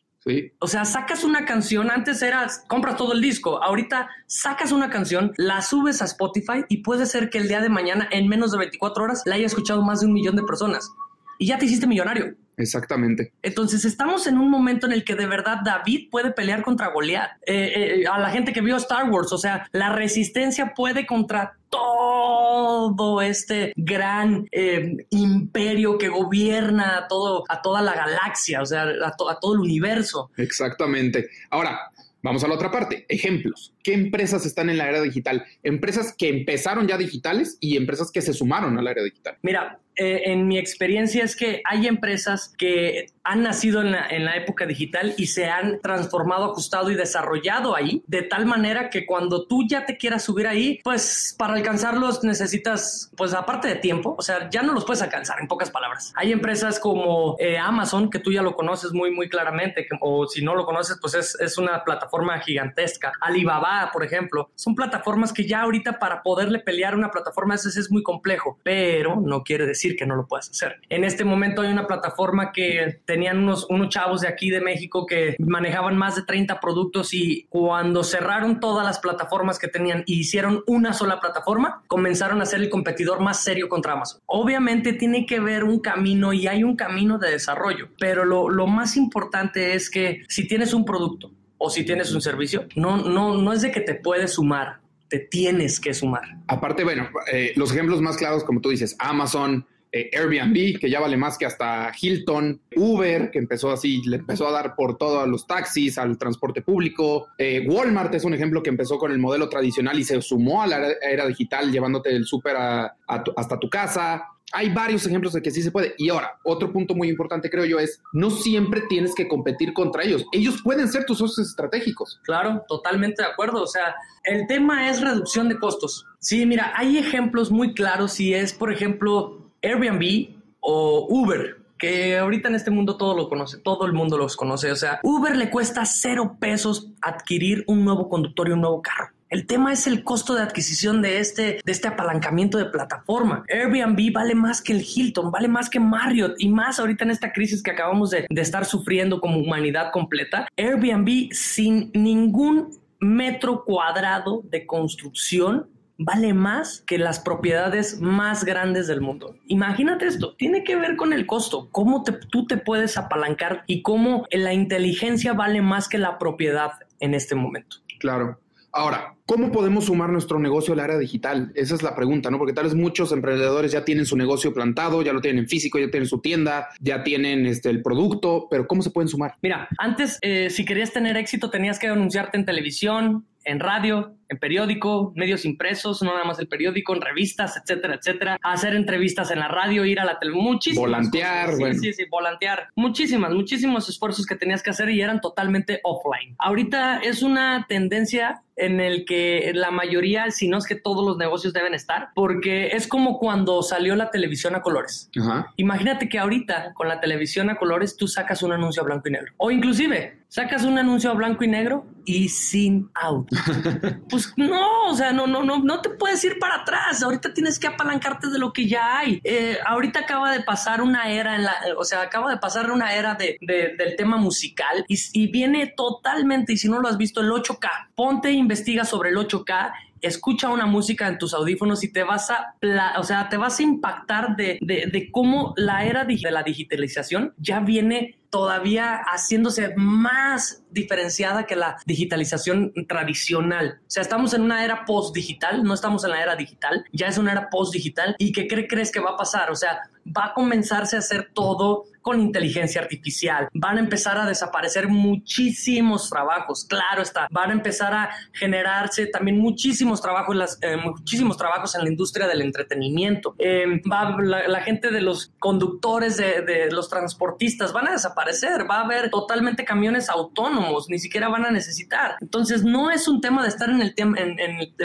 O 0.60 0.68
sea, 0.68 0.86
sacas 0.86 1.24
una 1.24 1.46
canción, 1.46 1.90
antes 1.90 2.22
eras, 2.22 2.64
compras 2.68 2.96
todo 2.96 3.14
el 3.14 3.22
disco, 3.22 3.64
ahorita 3.64 4.08
sacas 4.28 4.72
una 4.72 4.92
canción, 4.92 5.34
la 5.38 5.62
subes 5.64 6.02
a 6.02 6.06
Spotify 6.06 6.64
y 6.70 6.78
puede 6.78 7.08
ser 7.08 7.30
que 7.30 7.40
el 7.40 7.48
día 7.48 7.60
de 7.60 7.70
mañana, 7.70 8.08
en 8.12 8.28
menos 8.28 8.52
de 8.52 8.60
24 8.60 9.04
horas, 9.04 9.24
la 9.26 9.36
haya 9.36 9.48
escuchado 9.48 9.82
más 9.82 10.02
de 10.02 10.06
un 10.06 10.14
millón 10.14 10.36
de 10.36 10.44
personas. 10.44 10.92
Y 11.40 11.48
ya 11.48 11.58
te 11.58 11.66
hiciste 11.66 11.88
millonario. 11.88 12.36
Exactamente. 12.62 13.34
Entonces 13.42 13.86
estamos 13.86 14.28
en 14.28 14.38
un 14.38 14.50
momento 14.50 14.86
en 14.86 14.94
el 14.94 15.04
que 15.04 15.16
de 15.16 15.26
verdad 15.26 15.60
David 15.66 16.10
puede 16.12 16.32
pelear 16.32 16.62
contra 16.62 16.90
Goliat. 16.90 17.32
Eh, 17.46 18.02
eh, 18.02 18.08
a 18.08 18.20
la 18.20 18.30
gente 18.30 18.54
que 18.54 18.62
vio 18.62 18.76
Star 18.78 19.10
Wars, 19.10 19.32
o 19.34 19.38
sea, 19.38 19.68
la 19.72 19.92
resistencia 19.92 20.74
puede 20.76 21.06
contra 21.06 21.58
todo 21.70 23.22
este 23.22 23.74
gran 23.76 24.48
eh, 24.52 24.98
imperio 25.10 25.98
que 25.98 26.10
gobierna 26.10 26.98
a, 26.98 27.08
todo, 27.08 27.44
a 27.50 27.62
toda 27.62 27.82
la 27.82 27.96
galaxia, 27.96 28.62
o 28.62 28.66
sea, 28.66 28.84
a, 28.84 29.08
a 29.08 29.40
todo 29.40 29.54
el 29.54 29.60
universo. 29.60 30.30
Exactamente. 30.38 31.30
Ahora, 31.50 31.92
Vamos 32.24 32.44
a 32.44 32.48
la 32.48 32.54
otra 32.54 32.70
parte, 32.70 33.06
ejemplos. 33.10 33.74
¿Qué 33.84 33.94
empresas 33.94 34.46
están 34.46 34.70
en 34.70 34.78
la 34.78 34.88
era 34.88 35.02
digital? 35.02 35.44
Empresas 35.64 36.14
que 36.16 36.30
empezaron 36.30 36.88
ya 36.88 36.96
digitales 36.96 37.58
y 37.60 37.78
empresas 37.78 38.12
que 38.12 38.22
se 38.22 38.34
sumaron 38.34 38.78
a 38.78 38.84
la 38.84 38.92
era 38.92 39.02
digital. 39.02 39.38
Mira, 39.42 39.80
eh, 39.96 40.24
en 40.32 40.48
mi 40.48 40.58
experiencia 40.58 41.24
es 41.24 41.36
que 41.36 41.62
hay 41.66 41.88
empresas 41.88 42.54
que 42.58 43.08
han 43.24 43.44
nacido 43.44 43.82
en 43.82 43.92
la, 43.92 44.36
época 44.36 44.66
digital 44.66 45.14
y 45.18 45.28
se 45.28 45.48
han 45.48 45.80
transformado, 45.82 46.46
ajustado 46.46 46.90
y 46.90 46.96
desarrollado 46.96 47.76
ahí, 47.76 48.02
de 48.08 48.24
tal 48.24 48.46
manera 48.46 48.90
que 48.90 49.06
cuando 49.06 49.46
tú 49.46 49.68
ya 49.68 49.86
te 49.86 49.98
quieras 49.98 50.24
subir 50.24 50.48
ahí, 50.48 50.80
pues 50.84 51.36
para 51.38 51.54
alcanzarlos 51.54 52.24
necesitas, 52.24 53.12
pues 53.16 53.34
aparte 53.34 53.68
de 53.68 53.76
tiempo, 53.76 54.16
o 54.18 54.22
sea, 54.22 54.50
ya 54.50 54.64
no 54.64 54.74
los 54.74 54.86
puedes 54.86 55.02
alcanzar, 55.02 55.40
en 55.40 55.48
pocas 55.48 55.70
palabras. 55.70 56.14
Hay 56.16 56.32
empresas 56.32 56.80
como 56.80 57.36
eh, 57.40 57.58
Amazon, 57.58 58.10
que 58.10 58.20
tú 58.20 58.32
ya 58.32 58.42
lo 58.42 58.56
conoces 58.56 58.94
muy, 58.94 59.12
muy 59.12 59.30
claramente, 59.30 59.88
o 60.00 60.26
si 60.28 60.44
no 60.44 60.56
lo 60.56 60.66
conoces, 60.66 60.98
pues 61.00 61.14
es, 61.14 61.38
es 61.40 61.58
una 61.58 61.84
plataforma 61.84 62.40
gigantesca. 62.40 63.12
Alibaba, 63.20 63.92
por 63.94 64.04
ejemplo, 64.04 64.50
son 64.56 64.74
plataformas 64.74 65.34
que 65.34 65.46
ya 65.46 65.62
ahorita 65.62 66.00
para 66.00 66.24
poderle 66.24 66.60
pelear 66.60 66.96
una 66.96 67.12
plataforma 67.12 67.56
esa 67.56 67.70
es 67.70 67.92
muy 67.92 68.02
complejo, 68.02 68.58
pero 68.64 69.18
no 69.20 69.44
quiere 69.44 69.66
decir 69.66 69.81
que 69.90 70.06
no 70.06 70.16
lo 70.16 70.28
puedas 70.28 70.50
hacer. 70.50 70.80
En 70.90 71.04
este 71.04 71.24
momento 71.24 71.62
hay 71.62 71.72
una 71.72 71.88
plataforma 71.88 72.52
que 72.52 73.02
tenían 73.06 73.40
unos, 73.40 73.66
unos 73.70 73.90
chavos 73.90 74.22
de 74.22 74.28
aquí 74.28 74.50
de 74.50 74.62
México 74.62 75.06
que 75.06 75.36
manejaban 75.40 75.98
más 75.98 76.16
de 76.16 76.24
30 76.24 76.60
productos 76.60 77.14
y 77.14 77.46
cuando 77.50 78.04
cerraron 78.04 78.60
todas 78.60 78.86
las 78.86 79.00
plataformas 79.00 79.60
que 79.60 79.68
tenían 79.68 80.04
y 80.06 80.20
hicieron 80.20 80.64
una 80.68 80.94
sola 80.94 81.20
plataforma, 81.20 81.84
comenzaron 81.88 82.42
a 82.42 82.46
ser 82.46 82.62
el 82.62 82.70
competidor 82.70 83.20
más 83.20 83.44
serio 83.44 83.70
contra 83.70 83.94
Amazon. 83.94 84.22
Obviamente 84.26 84.94
tiene 84.94 85.26
que 85.26 85.40
ver 85.40 85.64
un 85.64 85.80
camino 85.80 86.34
y 86.34 86.48
hay 86.48 86.64
un 86.64 86.76
camino 86.76 87.18
de 87.18 87.32
desarrollo, 87.32 87.90
pero 88.00 88.26
lo, 88.26 88.50
lo 88.50 88.68
más 88.68 88.98
importante 88.98 89.74
es 89.74 89.90
que 89.90 90.24
si 90.28 90.48
tienes 90.48 90.74
un 90.74 90.86
producto 90.86 91.32
o 91.58 91.70
si 91.70 91.84
tienes 91.84 92.12
un 92.12 92.22
servicio, 92.22 92.66
no, 92.76 92.98
no, 92.98 93.38
no 93.38 93.54
es 93.54 93.62
de 93.62 93.72
que 93.72 93.82
te 93.82 93.94
puedes 93.94 94.34
sumar, 94.34 94.81
te 95.12 95.20
tienes 95.20 95.78
que 95.82 95.94
sumar. 95.94 96.24
Aparte, 96.48 96.86
bueno, 96.86 97.10
eh, 97.32 97.52
los 97.58 97.74
ejemplos 97.74 98.02
más 98.02 98.16
claros, 98.16 98.46
como 98.46 98.62
tú 98.62 98.70
dices, 98.70 98.96
Amazon, 98.98 99.68
eh, 99.92 100.10
Airbnb, 100.14 100.80
que 100.80 100.90
ya 100.90 101.02
vale 101.02 101.18
más 101.18 101.38
que 101.38 101.46
hasta 101.46 101.92
Hilton, 102.02 102.62
Uber, 102.78 103.30
que 103.30 103.38
empezó 103.38 103.72
así, 103.72 104.02
le 104.08 104.16
empezó 104.16 104.48
a 104.48 104.52
dar 104.54 104.74
por 104.74 104.98
todo 104.98 105.20
a 105.20 105.28
los 105.28 105.46
taxis, 105.46 105.98
al 105.98 106.18
transporte 106.18 106.62
público. 106.62 107.28
Eh, 107.38 107.68
Walmart 107.68 108.16
es 108.16 108.24
un 108.24 108.34
ejemplo 108.34 108.64
que 108.64 108.70
empezó 108.70 108.98
con 108.98 109.12
el 109.12 109.20
modelo 109.20 109.50
tradicional 109.50 110.00
y 110.00 110.06
se 110.06 110.22
sumó 110.22 110.64
a 110.64 110.68
la 110.68 110.94
era 111.02 111.28
digital, 111.28 111.70
llevándote 111.74 112.16
el 112.16 112.26
súper 112.26 112.56
hasta 112.56 113.60
tu 113.60 113.70
casa 113.70 114.24
hay 114.54 114.70
varios 114.70 115.06
ejemplos 115.06 115.34
de 115.34 115.42
que 115.42 115.52
sí 115.52 115.62
se 115.62 115.72
puede. 115.72 115.94
Y 115.98 116.10
ahora, 116.10 116.40
otro 116.44 116.72
punto 116.72 116.94
muy 116.96 117.10
importante 117.10 117.50
creo 117.50 117.66
yo 117.66 117.80
es, 117.80 118.02
no 118.14 118.30
siempre 118.30 118.82
tienes 118.90 119.14
que 119.16 119.28
competir 119.28 119.74
contra 119.74 120.04
ellos. 120.04 120.26
Ellos 120.32 120.62
pueden 120.64 120.88
ser 120.88 121.06
tus 121.06 121.20
socios 121.20 121.50
estratégicos. 121.50 122.20
Claro, 122.24 122.64
totalmente 122.68 123.24
de 123.24 123.30
acuerdo. 123.30 123.64
O 123.64 123.68
sea, 123.68 123.96
el 124.24 124.48
tema 124.48 124.90
es 124.90 125.02
reducción 125.02 125.50
de 125.50 125.58
costos. 125.58 126.06
Sí, 126.20 126.46
mira, 126.46 126.74
hay 126.76 126.98
ejemplos 126.98 127.52
muy 127.52 127.74
claros 127.74 128.14
si 128.14 128.34
es, 128.34 128.54
por 128.54 128.72
ejemplo, 128.72 129.52
Airbnb 129.62 130.36
o 130.60 131.08
Uber, 131.10 131.58
que 131.78 132.18
ahorita 132.18 132.50
en 132.50 132.56
este 132.56 132.72
mundo 132.72 132.98
todo 132.98 133.16
lo 133.16 133.28
conoce, 133.28 133.58
todo 133.58 133.86
el 133.86 133.94
mundo 133.94 134.18
los 134.18 134.36
conoce. 134.36 134.72
O 134.72 134.76
sea, 134.76 135.00
Uber 135.04 135.36
le 135.36 135.50
cuesta 135.50 135.86
cero 135.86 136.38
pesos 136.40 136.90
adquirir 137.02 137.64
un 137.68 137.84
nuevo 137.84 138.08
conductor 138.08 138.48
y 138.48 138.52
un 138.52 138.62
nuevo 138.62 138.82
carro. 138.82 139.10
El 139.32 139.46
tema 139.46 139.72
es 139.72 139.88
el 139.88 140.04
costo 140.04 140.36
de 140.36 140.42
adquisición 140.42 141.02
de 141.02 141.20
este, 141.20 141.62
de 141.64 141.72
este 141.72 141.88
apalancamiento 141.88 142.58
de 142.58 142.66
plataforma. 142.66 143.46
Airbnb 143.48 144.12
vale 144.12 144.36
más 144.36 144.62
que 144.62 144.74
el 144.74 144.84
Hilton, 144.84 145.32
vale 145.32 145.48
más 145.48 145.70
que 145.70 145.80
Marriott 145.80 146.36
y 146.38 146.50
más 146.50 146.82
ahorita 146.82 147.06
en 147.06 147.12
esta 147.12 147.32
crisis 147.32 147.64
que 147.64 147.72
acabamos 147.72 148.10
de, 148.10 148.28
de 148.30 148.42
estar 148.42 148.66
sufriendo 148.66 149.22
como 149.22 149.40
humanidad 149.40 149.94
completa. 149.94 150.50
Airbnb 150.58 151.32
sin 151.32 151.92
ningún 151.94 152.78
metro 153.00 153.64
cuadrado 153.64 154.42
de 154.44 154.66
construcción 154.66 155.70
vale 155.98 156.34
más 156.34 156.84
que 156.86 156.98
las 156.98 157.22
propiedades 157.22 158.02
más 158.02 158.44
grandes 158.44 158.88
del 158.88 159.00
mundo. 159.00 159.38
Imagínate 159.48 160.08
esto, 160.08 160.36
tiene 160.36 160.66
que 160.66 160.76
ver 160.76 160.98
con 160.98 161.14
el 161.14 161.26
costo, 161.26 161.70
cómo 161.72 162.04
tú 162.04 162.48
te 162.48 162.58
puedes 162.58 162.98
apalancar 162.98 163.64
y 163.66 163.82
cómo 163.82 164.26
la 164.30 164.52
inteligencia 164.52 165.32
vale 165.32 165.62
más 165.62 165.88
que 165.88 166.00
la 166.00 166.18
propiedad 166.18 166.72
en 167.00 167.14
este 167.14 167.36
momento. 167.36 167.78
Claro. 167.98 168.38
Ahora, 168.74 169.16
¿cómo 169.26 169.52
podemos 169.52 169.86
sumar 169.86 170.10
nuestro 170.12 170.40
negocio 170.40 170.74
al 170.74 170.80
área 170.80 170.98
digital? 170.98 171.52
Esa 171.56 171.76
es 171.76 171.84
la 171.84 171.94
pregunta, 171.96 172.32
¿no? 172.32 172.38
Porque 172.38 172.54
tal 172.54 172.66
vez 172.66 172.76
muchos 172.76 173.12
emprendedores 173.12 173.72
ya 173.74 173.84
tienen 173.84 174.06
su 174.06 174.16
negocio 174.16 174.54
plantado, 174.54 175.02
ya 175.02 175.12
lo 175.12 175.20
tienen 175.20 175.44
en 175.44 175.50
físico, 175.50 175.78
ya 175.78 175.92
tienen 175.92 176.08
su 176.08 176.20
tienda, 176.22 176.70
ya 176.80 177.04
tienen 177.04 177.46
este, 177.46 177.70
el 177.70 177.82
producto, 177.82 178.48
pero 178.50 178.68
¿cómo 178.68 178.82
se 178.82 178.90
pueden 178.90 179.10
sumar? 179.10 179.36
Mira, 179.42 179.68
antes, 179.78 180.18
eh, 180.22 180.50
si 180.50 180.64
querías 180.64 180.94
tener 180.94 181.18
éxito, 181.18 181.50
tenías 181.50 181.80
que 181.80 181.88
anunciarte 181.88 182.38
en 182.38 182.46
televisión, 182.46 183.26
en 183.44 183.60
radio, 183.60 184.16
en 184.32 184.38
periódico, 184.38 185.12
medios 185.16 185.44
impresos, 185.44 186.02
no 186.02 186.14
nada 186.14 186.24
más 186.24 186.40
el 186.40 186.48
periódico, 186.48 186.96
en 186.96 187.02
revistas, 187.02 187.58
etcétera, 187.58 187.96
etcétera, 187.96 188.40
hacer 188.42 188.74
entrevistas 188.76 189.30
en 189.30 189.40
la 189.40 189.50
radio, 189.50 189.84
ir 189.86 190.00
a 190.00 190.06
la 190.06 190.20
tele, 190.20 190.34
muchísimas. 190.34 190.90
Volantear, 190.90 191.54
sí, 191.54 191.74
sí, 191.80 191.94
sí, 191.94 192.06
volantear. 192.10 192.70
Muchísimas, 192.76 193.32
muchísimos 193.34 193.90
esfuerzos 193.90 194.26
que 194.26 194.36
tenías 194.36 194.64
que 194.64 194.70
hacer 194.70 194.90
y 194.90 195.02
eran 195.02 195.20
totalmente 195.20 195.82
offline. 195.84 196.36
Ahorita 196.40 197.00
es 197.00 197.24
una 197.24 197.66
tendencia 197.68 198.42
en 198.56 198.80
el 198.80 199.06
que 199.06 199.52
la 199.56 199.72
mayoría, 199.72 200.30
si 200.30 200.48
no 200.48 200.58
es 200.58 200.66
que 200.66 200.76
todos 200.76 201.06
los 201.06 201.18
negocios 201.18 201.52
deben 201.52 201.74
estar, 201.74 202.10
porque 202.14 202.68
es 202.68 202.88
como 202.88 203.18
cuando 203.18 203.64
salió 203.64 203.96
la 203.96 204.12
televisión 204.12 204.56
a 204.56 204.62
colores. 204.62 205.10
Imagínate 205.58 206.08
que 206.08 206.20
ahorita 206.20 206.74
con 206.74 206.88
la 206.88 207.00
televisión 207.00 207.50
a 207.50 207.56
colores 207.56 207.98
tú 207.98 208.08
sacas 208.08 208.44
un 208.44 208.52
anuncio 208.52 208.84
a 208.84 208.86
blanco 208.86 209.10
y 209.10 209.12
negro. 209.12 209.34
O 209.38 209.52
inclusive 209.52 210.22
sacas 210.28 210.64
un 210.64 210.78
anuncio 210.78 211.10
a 211.10 211.14
blanco 211.14 211.44
y 211.44 211.48
negro 211.48 211.86
y 212.06 212.30
sin 212.30 212.90
auto. 212.94 213.36
pues 214.10 214.21
no, 214.36 214.88
o 214.88 214.96
sea, 214.96 215.12
no, 215.12 215.28
no, 215.28 215.44
no, 215.44 215.60
no 215.60 215.82
te 215.82 215.90
puedes 215.90 216.24
ir 216.24 216.40
para 216.40 216.62
atrás. 216.62 217.04
Ahorita 217.04 217.34
tienes 217.34 217.60
que 217.60 217.68
apalancarte 217.68 218.28
de 218.28 218.40
lo 218.40 218.54
que 218.54 218.68
ya 218.68 219.00
hay. 219.00 219.22
Eh, 219.24 219.58
ahorita 219.66 220.02
acaba 220.02 220.32
de 220.32 220.42
pasar 220.42 220.82
una 220.82 221.10
era 221.12 221.36
en 221.36 221.44
la, 221.44 221.56
o 221.78 221.84
sea, 221.84 222.02
acaba 222.02 222.30
de 222.32 222.38
pasar 222.38 222.72
una 222.72 222.94
era 222.96 223.16
de, 223.16 223.38
del 223.40 223.96
tema 223.96 224.18
musical 224.18 224.86
y, 224.88 225.00
y 225.14 225.28
viene 225.28 225.74
totalmente, 225.76 226.54
y 226.54 226.58
si 226.58 226.70
no 226.70 226.80
lo 226.80 226.88
has 226.88 226.98
visto, 226.98 227.22
el 227.22 227.30
8K. 227.30 227.70
Ponte 227.96 228.30
e 228.30 228.34
investiga 228.34 228.86
sobre 228.86 229.10
el 229.10 229.18
8K 229.18 229.72
escucha 230.02 230.50
una 230.50 230.66
música 230.66 231.08
en 231.08 231.18
tus 231.18 231.34
audífonos 231.34 231.84
y 231.84 231.92
te 231.92 232.04
vas 232.04 232.30
a, 232.30 232.56
o 232.98 233.04
sea, 233.04 233.30
te 233.30 233.38
vas 233.38 233.60
a 233.60 233.64
impactar 233.64 234.36
de, 234.36 234.58
de, 234.62 235.12
cómo 235.12 235.54
la 235.58 235.86
era 235.86 236.06
de 236.06 236.18
la 236.32 236.44
digitalización 236.44 237.34
ya 237.38 237.60
viene 237.60 238.18
todavía 238.30 239.02
haciéndose 239.06 239.74
más 239.76 240.64
diferenciada 240.72 241.46
que 241.46 241.56
la 241.56 241.78
digitalización 241.86 242.72
tradicional. 242.88 243.80
O 243.82 243.90
sea, 243.90 244.02
estamos 244.02 244.34
en 244.34 244.42
una 244.42 244.64
era 244.64 244.86
post-digital, 244.86 245.64
no 245.64 245.74
estamos 245.74 246.04
en 246.06 246.12
la 246.12 246.24
era 246.24 246.36
digital, 246.36 246.86
ya 246.94 247.08
es 247.08 247.18
una 247.18 247.34
era 247.34 247.50
post-digital. 247.50 248.16
¿Y 248.18 248.32
qué 248.32 248.48
crees 248.48 248.92
que 248.92 249.02
va 249.02 249.12
a 249.12 249.18
pasar? 249.18 249.52
O 249.52 249.56
sea, 249.56 249.82
va 250.06 250.28
a 250.28 250.34
comenzarse 250.34 250.96
a 250.96 251.00
hacer 251.00 251.32
todo 251.34 251.86
con 252.02 252.20
inteligencia 252.20 252.82
artificial. 252.82 253.48
Van 253.54 253.78
a 253.78 253.80
empezar 253.80 254.18
a 254.18 254.26
desaparecer 254.26 254.88
muchísimos 254.88 256.10
trabajos, 256.10 256.66
claro 256.66 257.02
está. 257.02 257.28
Van 257.30 257.52
a 257.52 257.54
empezar 257.54 257.94
a 257.94 258.10
generarse 258.34 259.08
también 259.08 259.38
muchísimos 259.38 260.02
trabajos, 260.02 260.58
eh, 260.62 260.78
muchísimos 260.78 261.38
trabajos 261.38 261.76
en 261.76 261.84
la 261.84 261.90
industria 261.90 262.28
del 262.28 262.42
entretenimiento. 262.42 263.36
Eh, 263.38 263.82
va, 263.90 264.18
la, 264.20 264.62
gente 264.62 264.92
de 264.92 265.02
los 265.02 265.32
conductores, 265.40 266.18
de, 266.18 266.70
los 266.72 266.90
transportistas, 266.90 267.72
van 267.74 267.88
a 267.88 267.92
desaparecer. 267.92 268.70
Va 268.70 268.78
a 268.78 268.86
haber 268.86 269.10
totalmente 269.10 269.64
camiones 269.64 270.10
autónomos, 270.10 270.90
ni 270.90 271.00
siquiera 271.00 271.30
van 271.30 271.46
a 271.46 271.52
necesitar. 271.52 272.16
Entonces, 272.20 272.64
no 272.64 272.90
es 272.90 273.08
un 273.08 273.22
tema 273.22 273.44
de 273.44 273.50
estar 273.50 273.70
en 273.70 273.82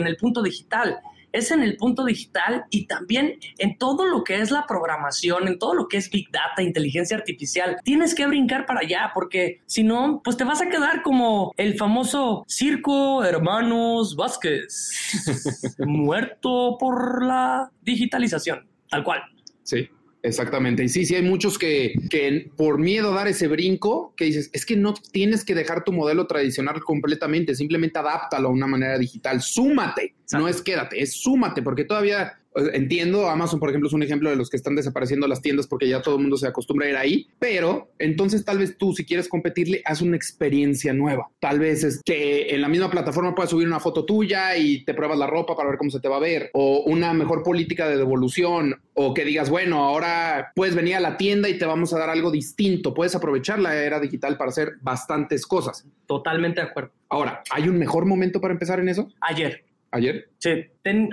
el 0.07 0.17
punto 0.17 0.43
digital 0.43 1.01
es 1.37 1.51
en 1.51 1.63
el 1.63 1.77
punto 1.77 2.05
digital 2.05 2.65
y 2.71 2.87
también 2.87 3.39
en 3.59 3.79
todo 3.79 4.07
lo 4.07 4.25
que 4.25 4.41
es 4.41 4.51
la 4.51 4.67
programación, 4.67 5.49
en 5.49 5.59
todo 5.59 5.75
lo 5.75 5.89
que 5.89 5.99
es 5.99 6.11
Big 6.11 6.31
Data, 6.31 6.63
inteligencia 6.63 7.17
artificial. 7.17 7.77
Tienes 7.85 8.15
que 8.15 8.27
brincar 8.27 8.67
para 8.67 8.81
allá 8.81 9.11
porque 9.15 9.61
si 9.67 9.85
no, 9.85 10.21
pues 10.25 10.37
te 10.37 10.45
vas 10.45 10.61
a 10.63 10.69
quedar 10.69 11.03
como 11.03 11.53
el 11.57 11.77
famoso 11.77 12.45
Circo 12.49 13.25
Hermanos 13.25 14.17
Vázquez, 14.17 15.77
muerto 15.79 16.77
por 16.79 17.25
la 17.25 17.71
digitalización, 17.83 18.67
tal 18.89 19.05
cual. 19.05 19.23
Sí. 19.63 19.89
Exactamente. 20.27 20.83
Y 20.83 20.89
sí, 20.89 21.07
sí, 21.07 21.15
hay 21.15 21.23
muchos 21.23 21.57
que, 21.57 21.95
que 22.11 22.51
por 22.57 22.79
miedo 22.79 23.13
a 23.13 23.15
dar 23.15 23.29
ese 23.29 23.47
brinco, 23.47 24.13
que 24.17 24.25
dices, 24.25 24.51
es 24.53 24.67
que 24.67 24.77
no 24.77 24.93
tienes 24.95 25.45
que 25.45 25.55
dejar 25.55 25.85
tu 25.85 25.93
modelo 25.93 26.27
tradicional 26.27 26.83
completamente, 26.83 27.55
simplemente 27.55 28.01
adáptalo 28.01 28.49
a 28.49 28.51
una 28.51 28.67
manera 28.67 28.99
digital, 28.99 29.41
súmate, 29.41 30.15
no 30.33 30.49
es 30.49 30.63
quédate, 30.63 31.01
es 31.01 31.13
súmate, 31.21 31.63
porque 31.63 31.85
todavía 31.85 32.41
Entiendo, 32.73 33.29
Amazon, 33.29 33.61
por 33.61 33.69
ejemplo, 33.69 33.89
es 33.89 33.93
un 33.93 34.03
ejemplo 34.03 34.31
de 34.31 34.37
los 34.37 34.51
que 34.51 34.57
están 34.57 34.77
desapareciendo 34.77 35.27
las 35.29 35.43
tiendas 35.43 35.67
porque 35.67 35.89
ya 35.89 36.03
todo 36.03 36.17
el 36.17 36.23
mundo 36.23 36.37
se 36.37 36.47
acostumbra 36.47 36.87
a 36.87 36.91
ir 36.91 36.97
ahí, 36.97 37.29
pero 37.39 37.91
entonces 37.99 38.45
tal 38.45 38.59
vez 38.59 38.77
tú, 38.79 38.95
si 38.95 39.05
quieres 39.05 39.29
competirle, 39.29 39.83
haz 39.85 40.01
una 40.01 40.17
experiencia 40.17 40.93
nueva. 40.93 41.29
Tal 41.41 41.59
vez 41.59 41.85
es 41.85 42.01
que 42.05 42.55
en 42.55 42.63
la 42.63 42.69
misma 42.69 42.91
plataforma 42.91 43.35
puedas 43.35 43.51
subir 43.51 43.67
una 43.67 43.81
foto 43.81 44.05
tuya 44.05 44.57
y 44.57 44.85
te 44.85 44.95
pruebas 44.95 45.19
la 45.19 45.27
ropa 45.27 45.57
para 45.57 45.69
ver 45.69 45.79
cómo 45.79 45.91
se 45.91 46.01
te 46.01 46.09
va 46.09 46.17
a 46.17 46.21
ver, 46.21 46.51
o 46.55 46.85
una 46.87 47.13
mejor 47.13 47.43
política 47.43 47.89
de 47.89 47.97
devolución, 47.97 48.81
o 48.95 49.13
que 49.13 49.25
digas, 49.25 49.51
bueno, 49.51 49.85
ahora 49.85 50.53
puedes 50.55 50.75
venir 50.75 50.97
a 50.97 51.01
la 51.01 51.17
tienda 51.17 51.49
y 51.49 51.59
te 51.59 51.67
vamos 51.67 51.93
a 51.93 51.99
dar 51.99 52.09
algo 52.09 52.31
distinto. 52.31 52.95
Puedes 52.95 53.15
aprovechar 53.15 53.59
la 53.59 53.77
era 53.77 54.01
digital 54.01 54.39
para 54.39 54.51
hacer 54.51 54.77
bastantes 54.81 55.47
cosas. 55.47 55.87
Totalmente 56.07 56.61
de 56.61 56.69
acuerdo. 56.69 56.93
Ahora, 57.09 57.43
¿hay 57.51 57.69
un 57.69 57.79
mejor 57.79 58.07
momento 58.07 58.41
para 58.41 58.55
empezar 58.55 58.81
en 58.81 58.89
eso? 58.89 59.09
Ayer. 59.21 59.65
¿Ayer? 59.91 60.29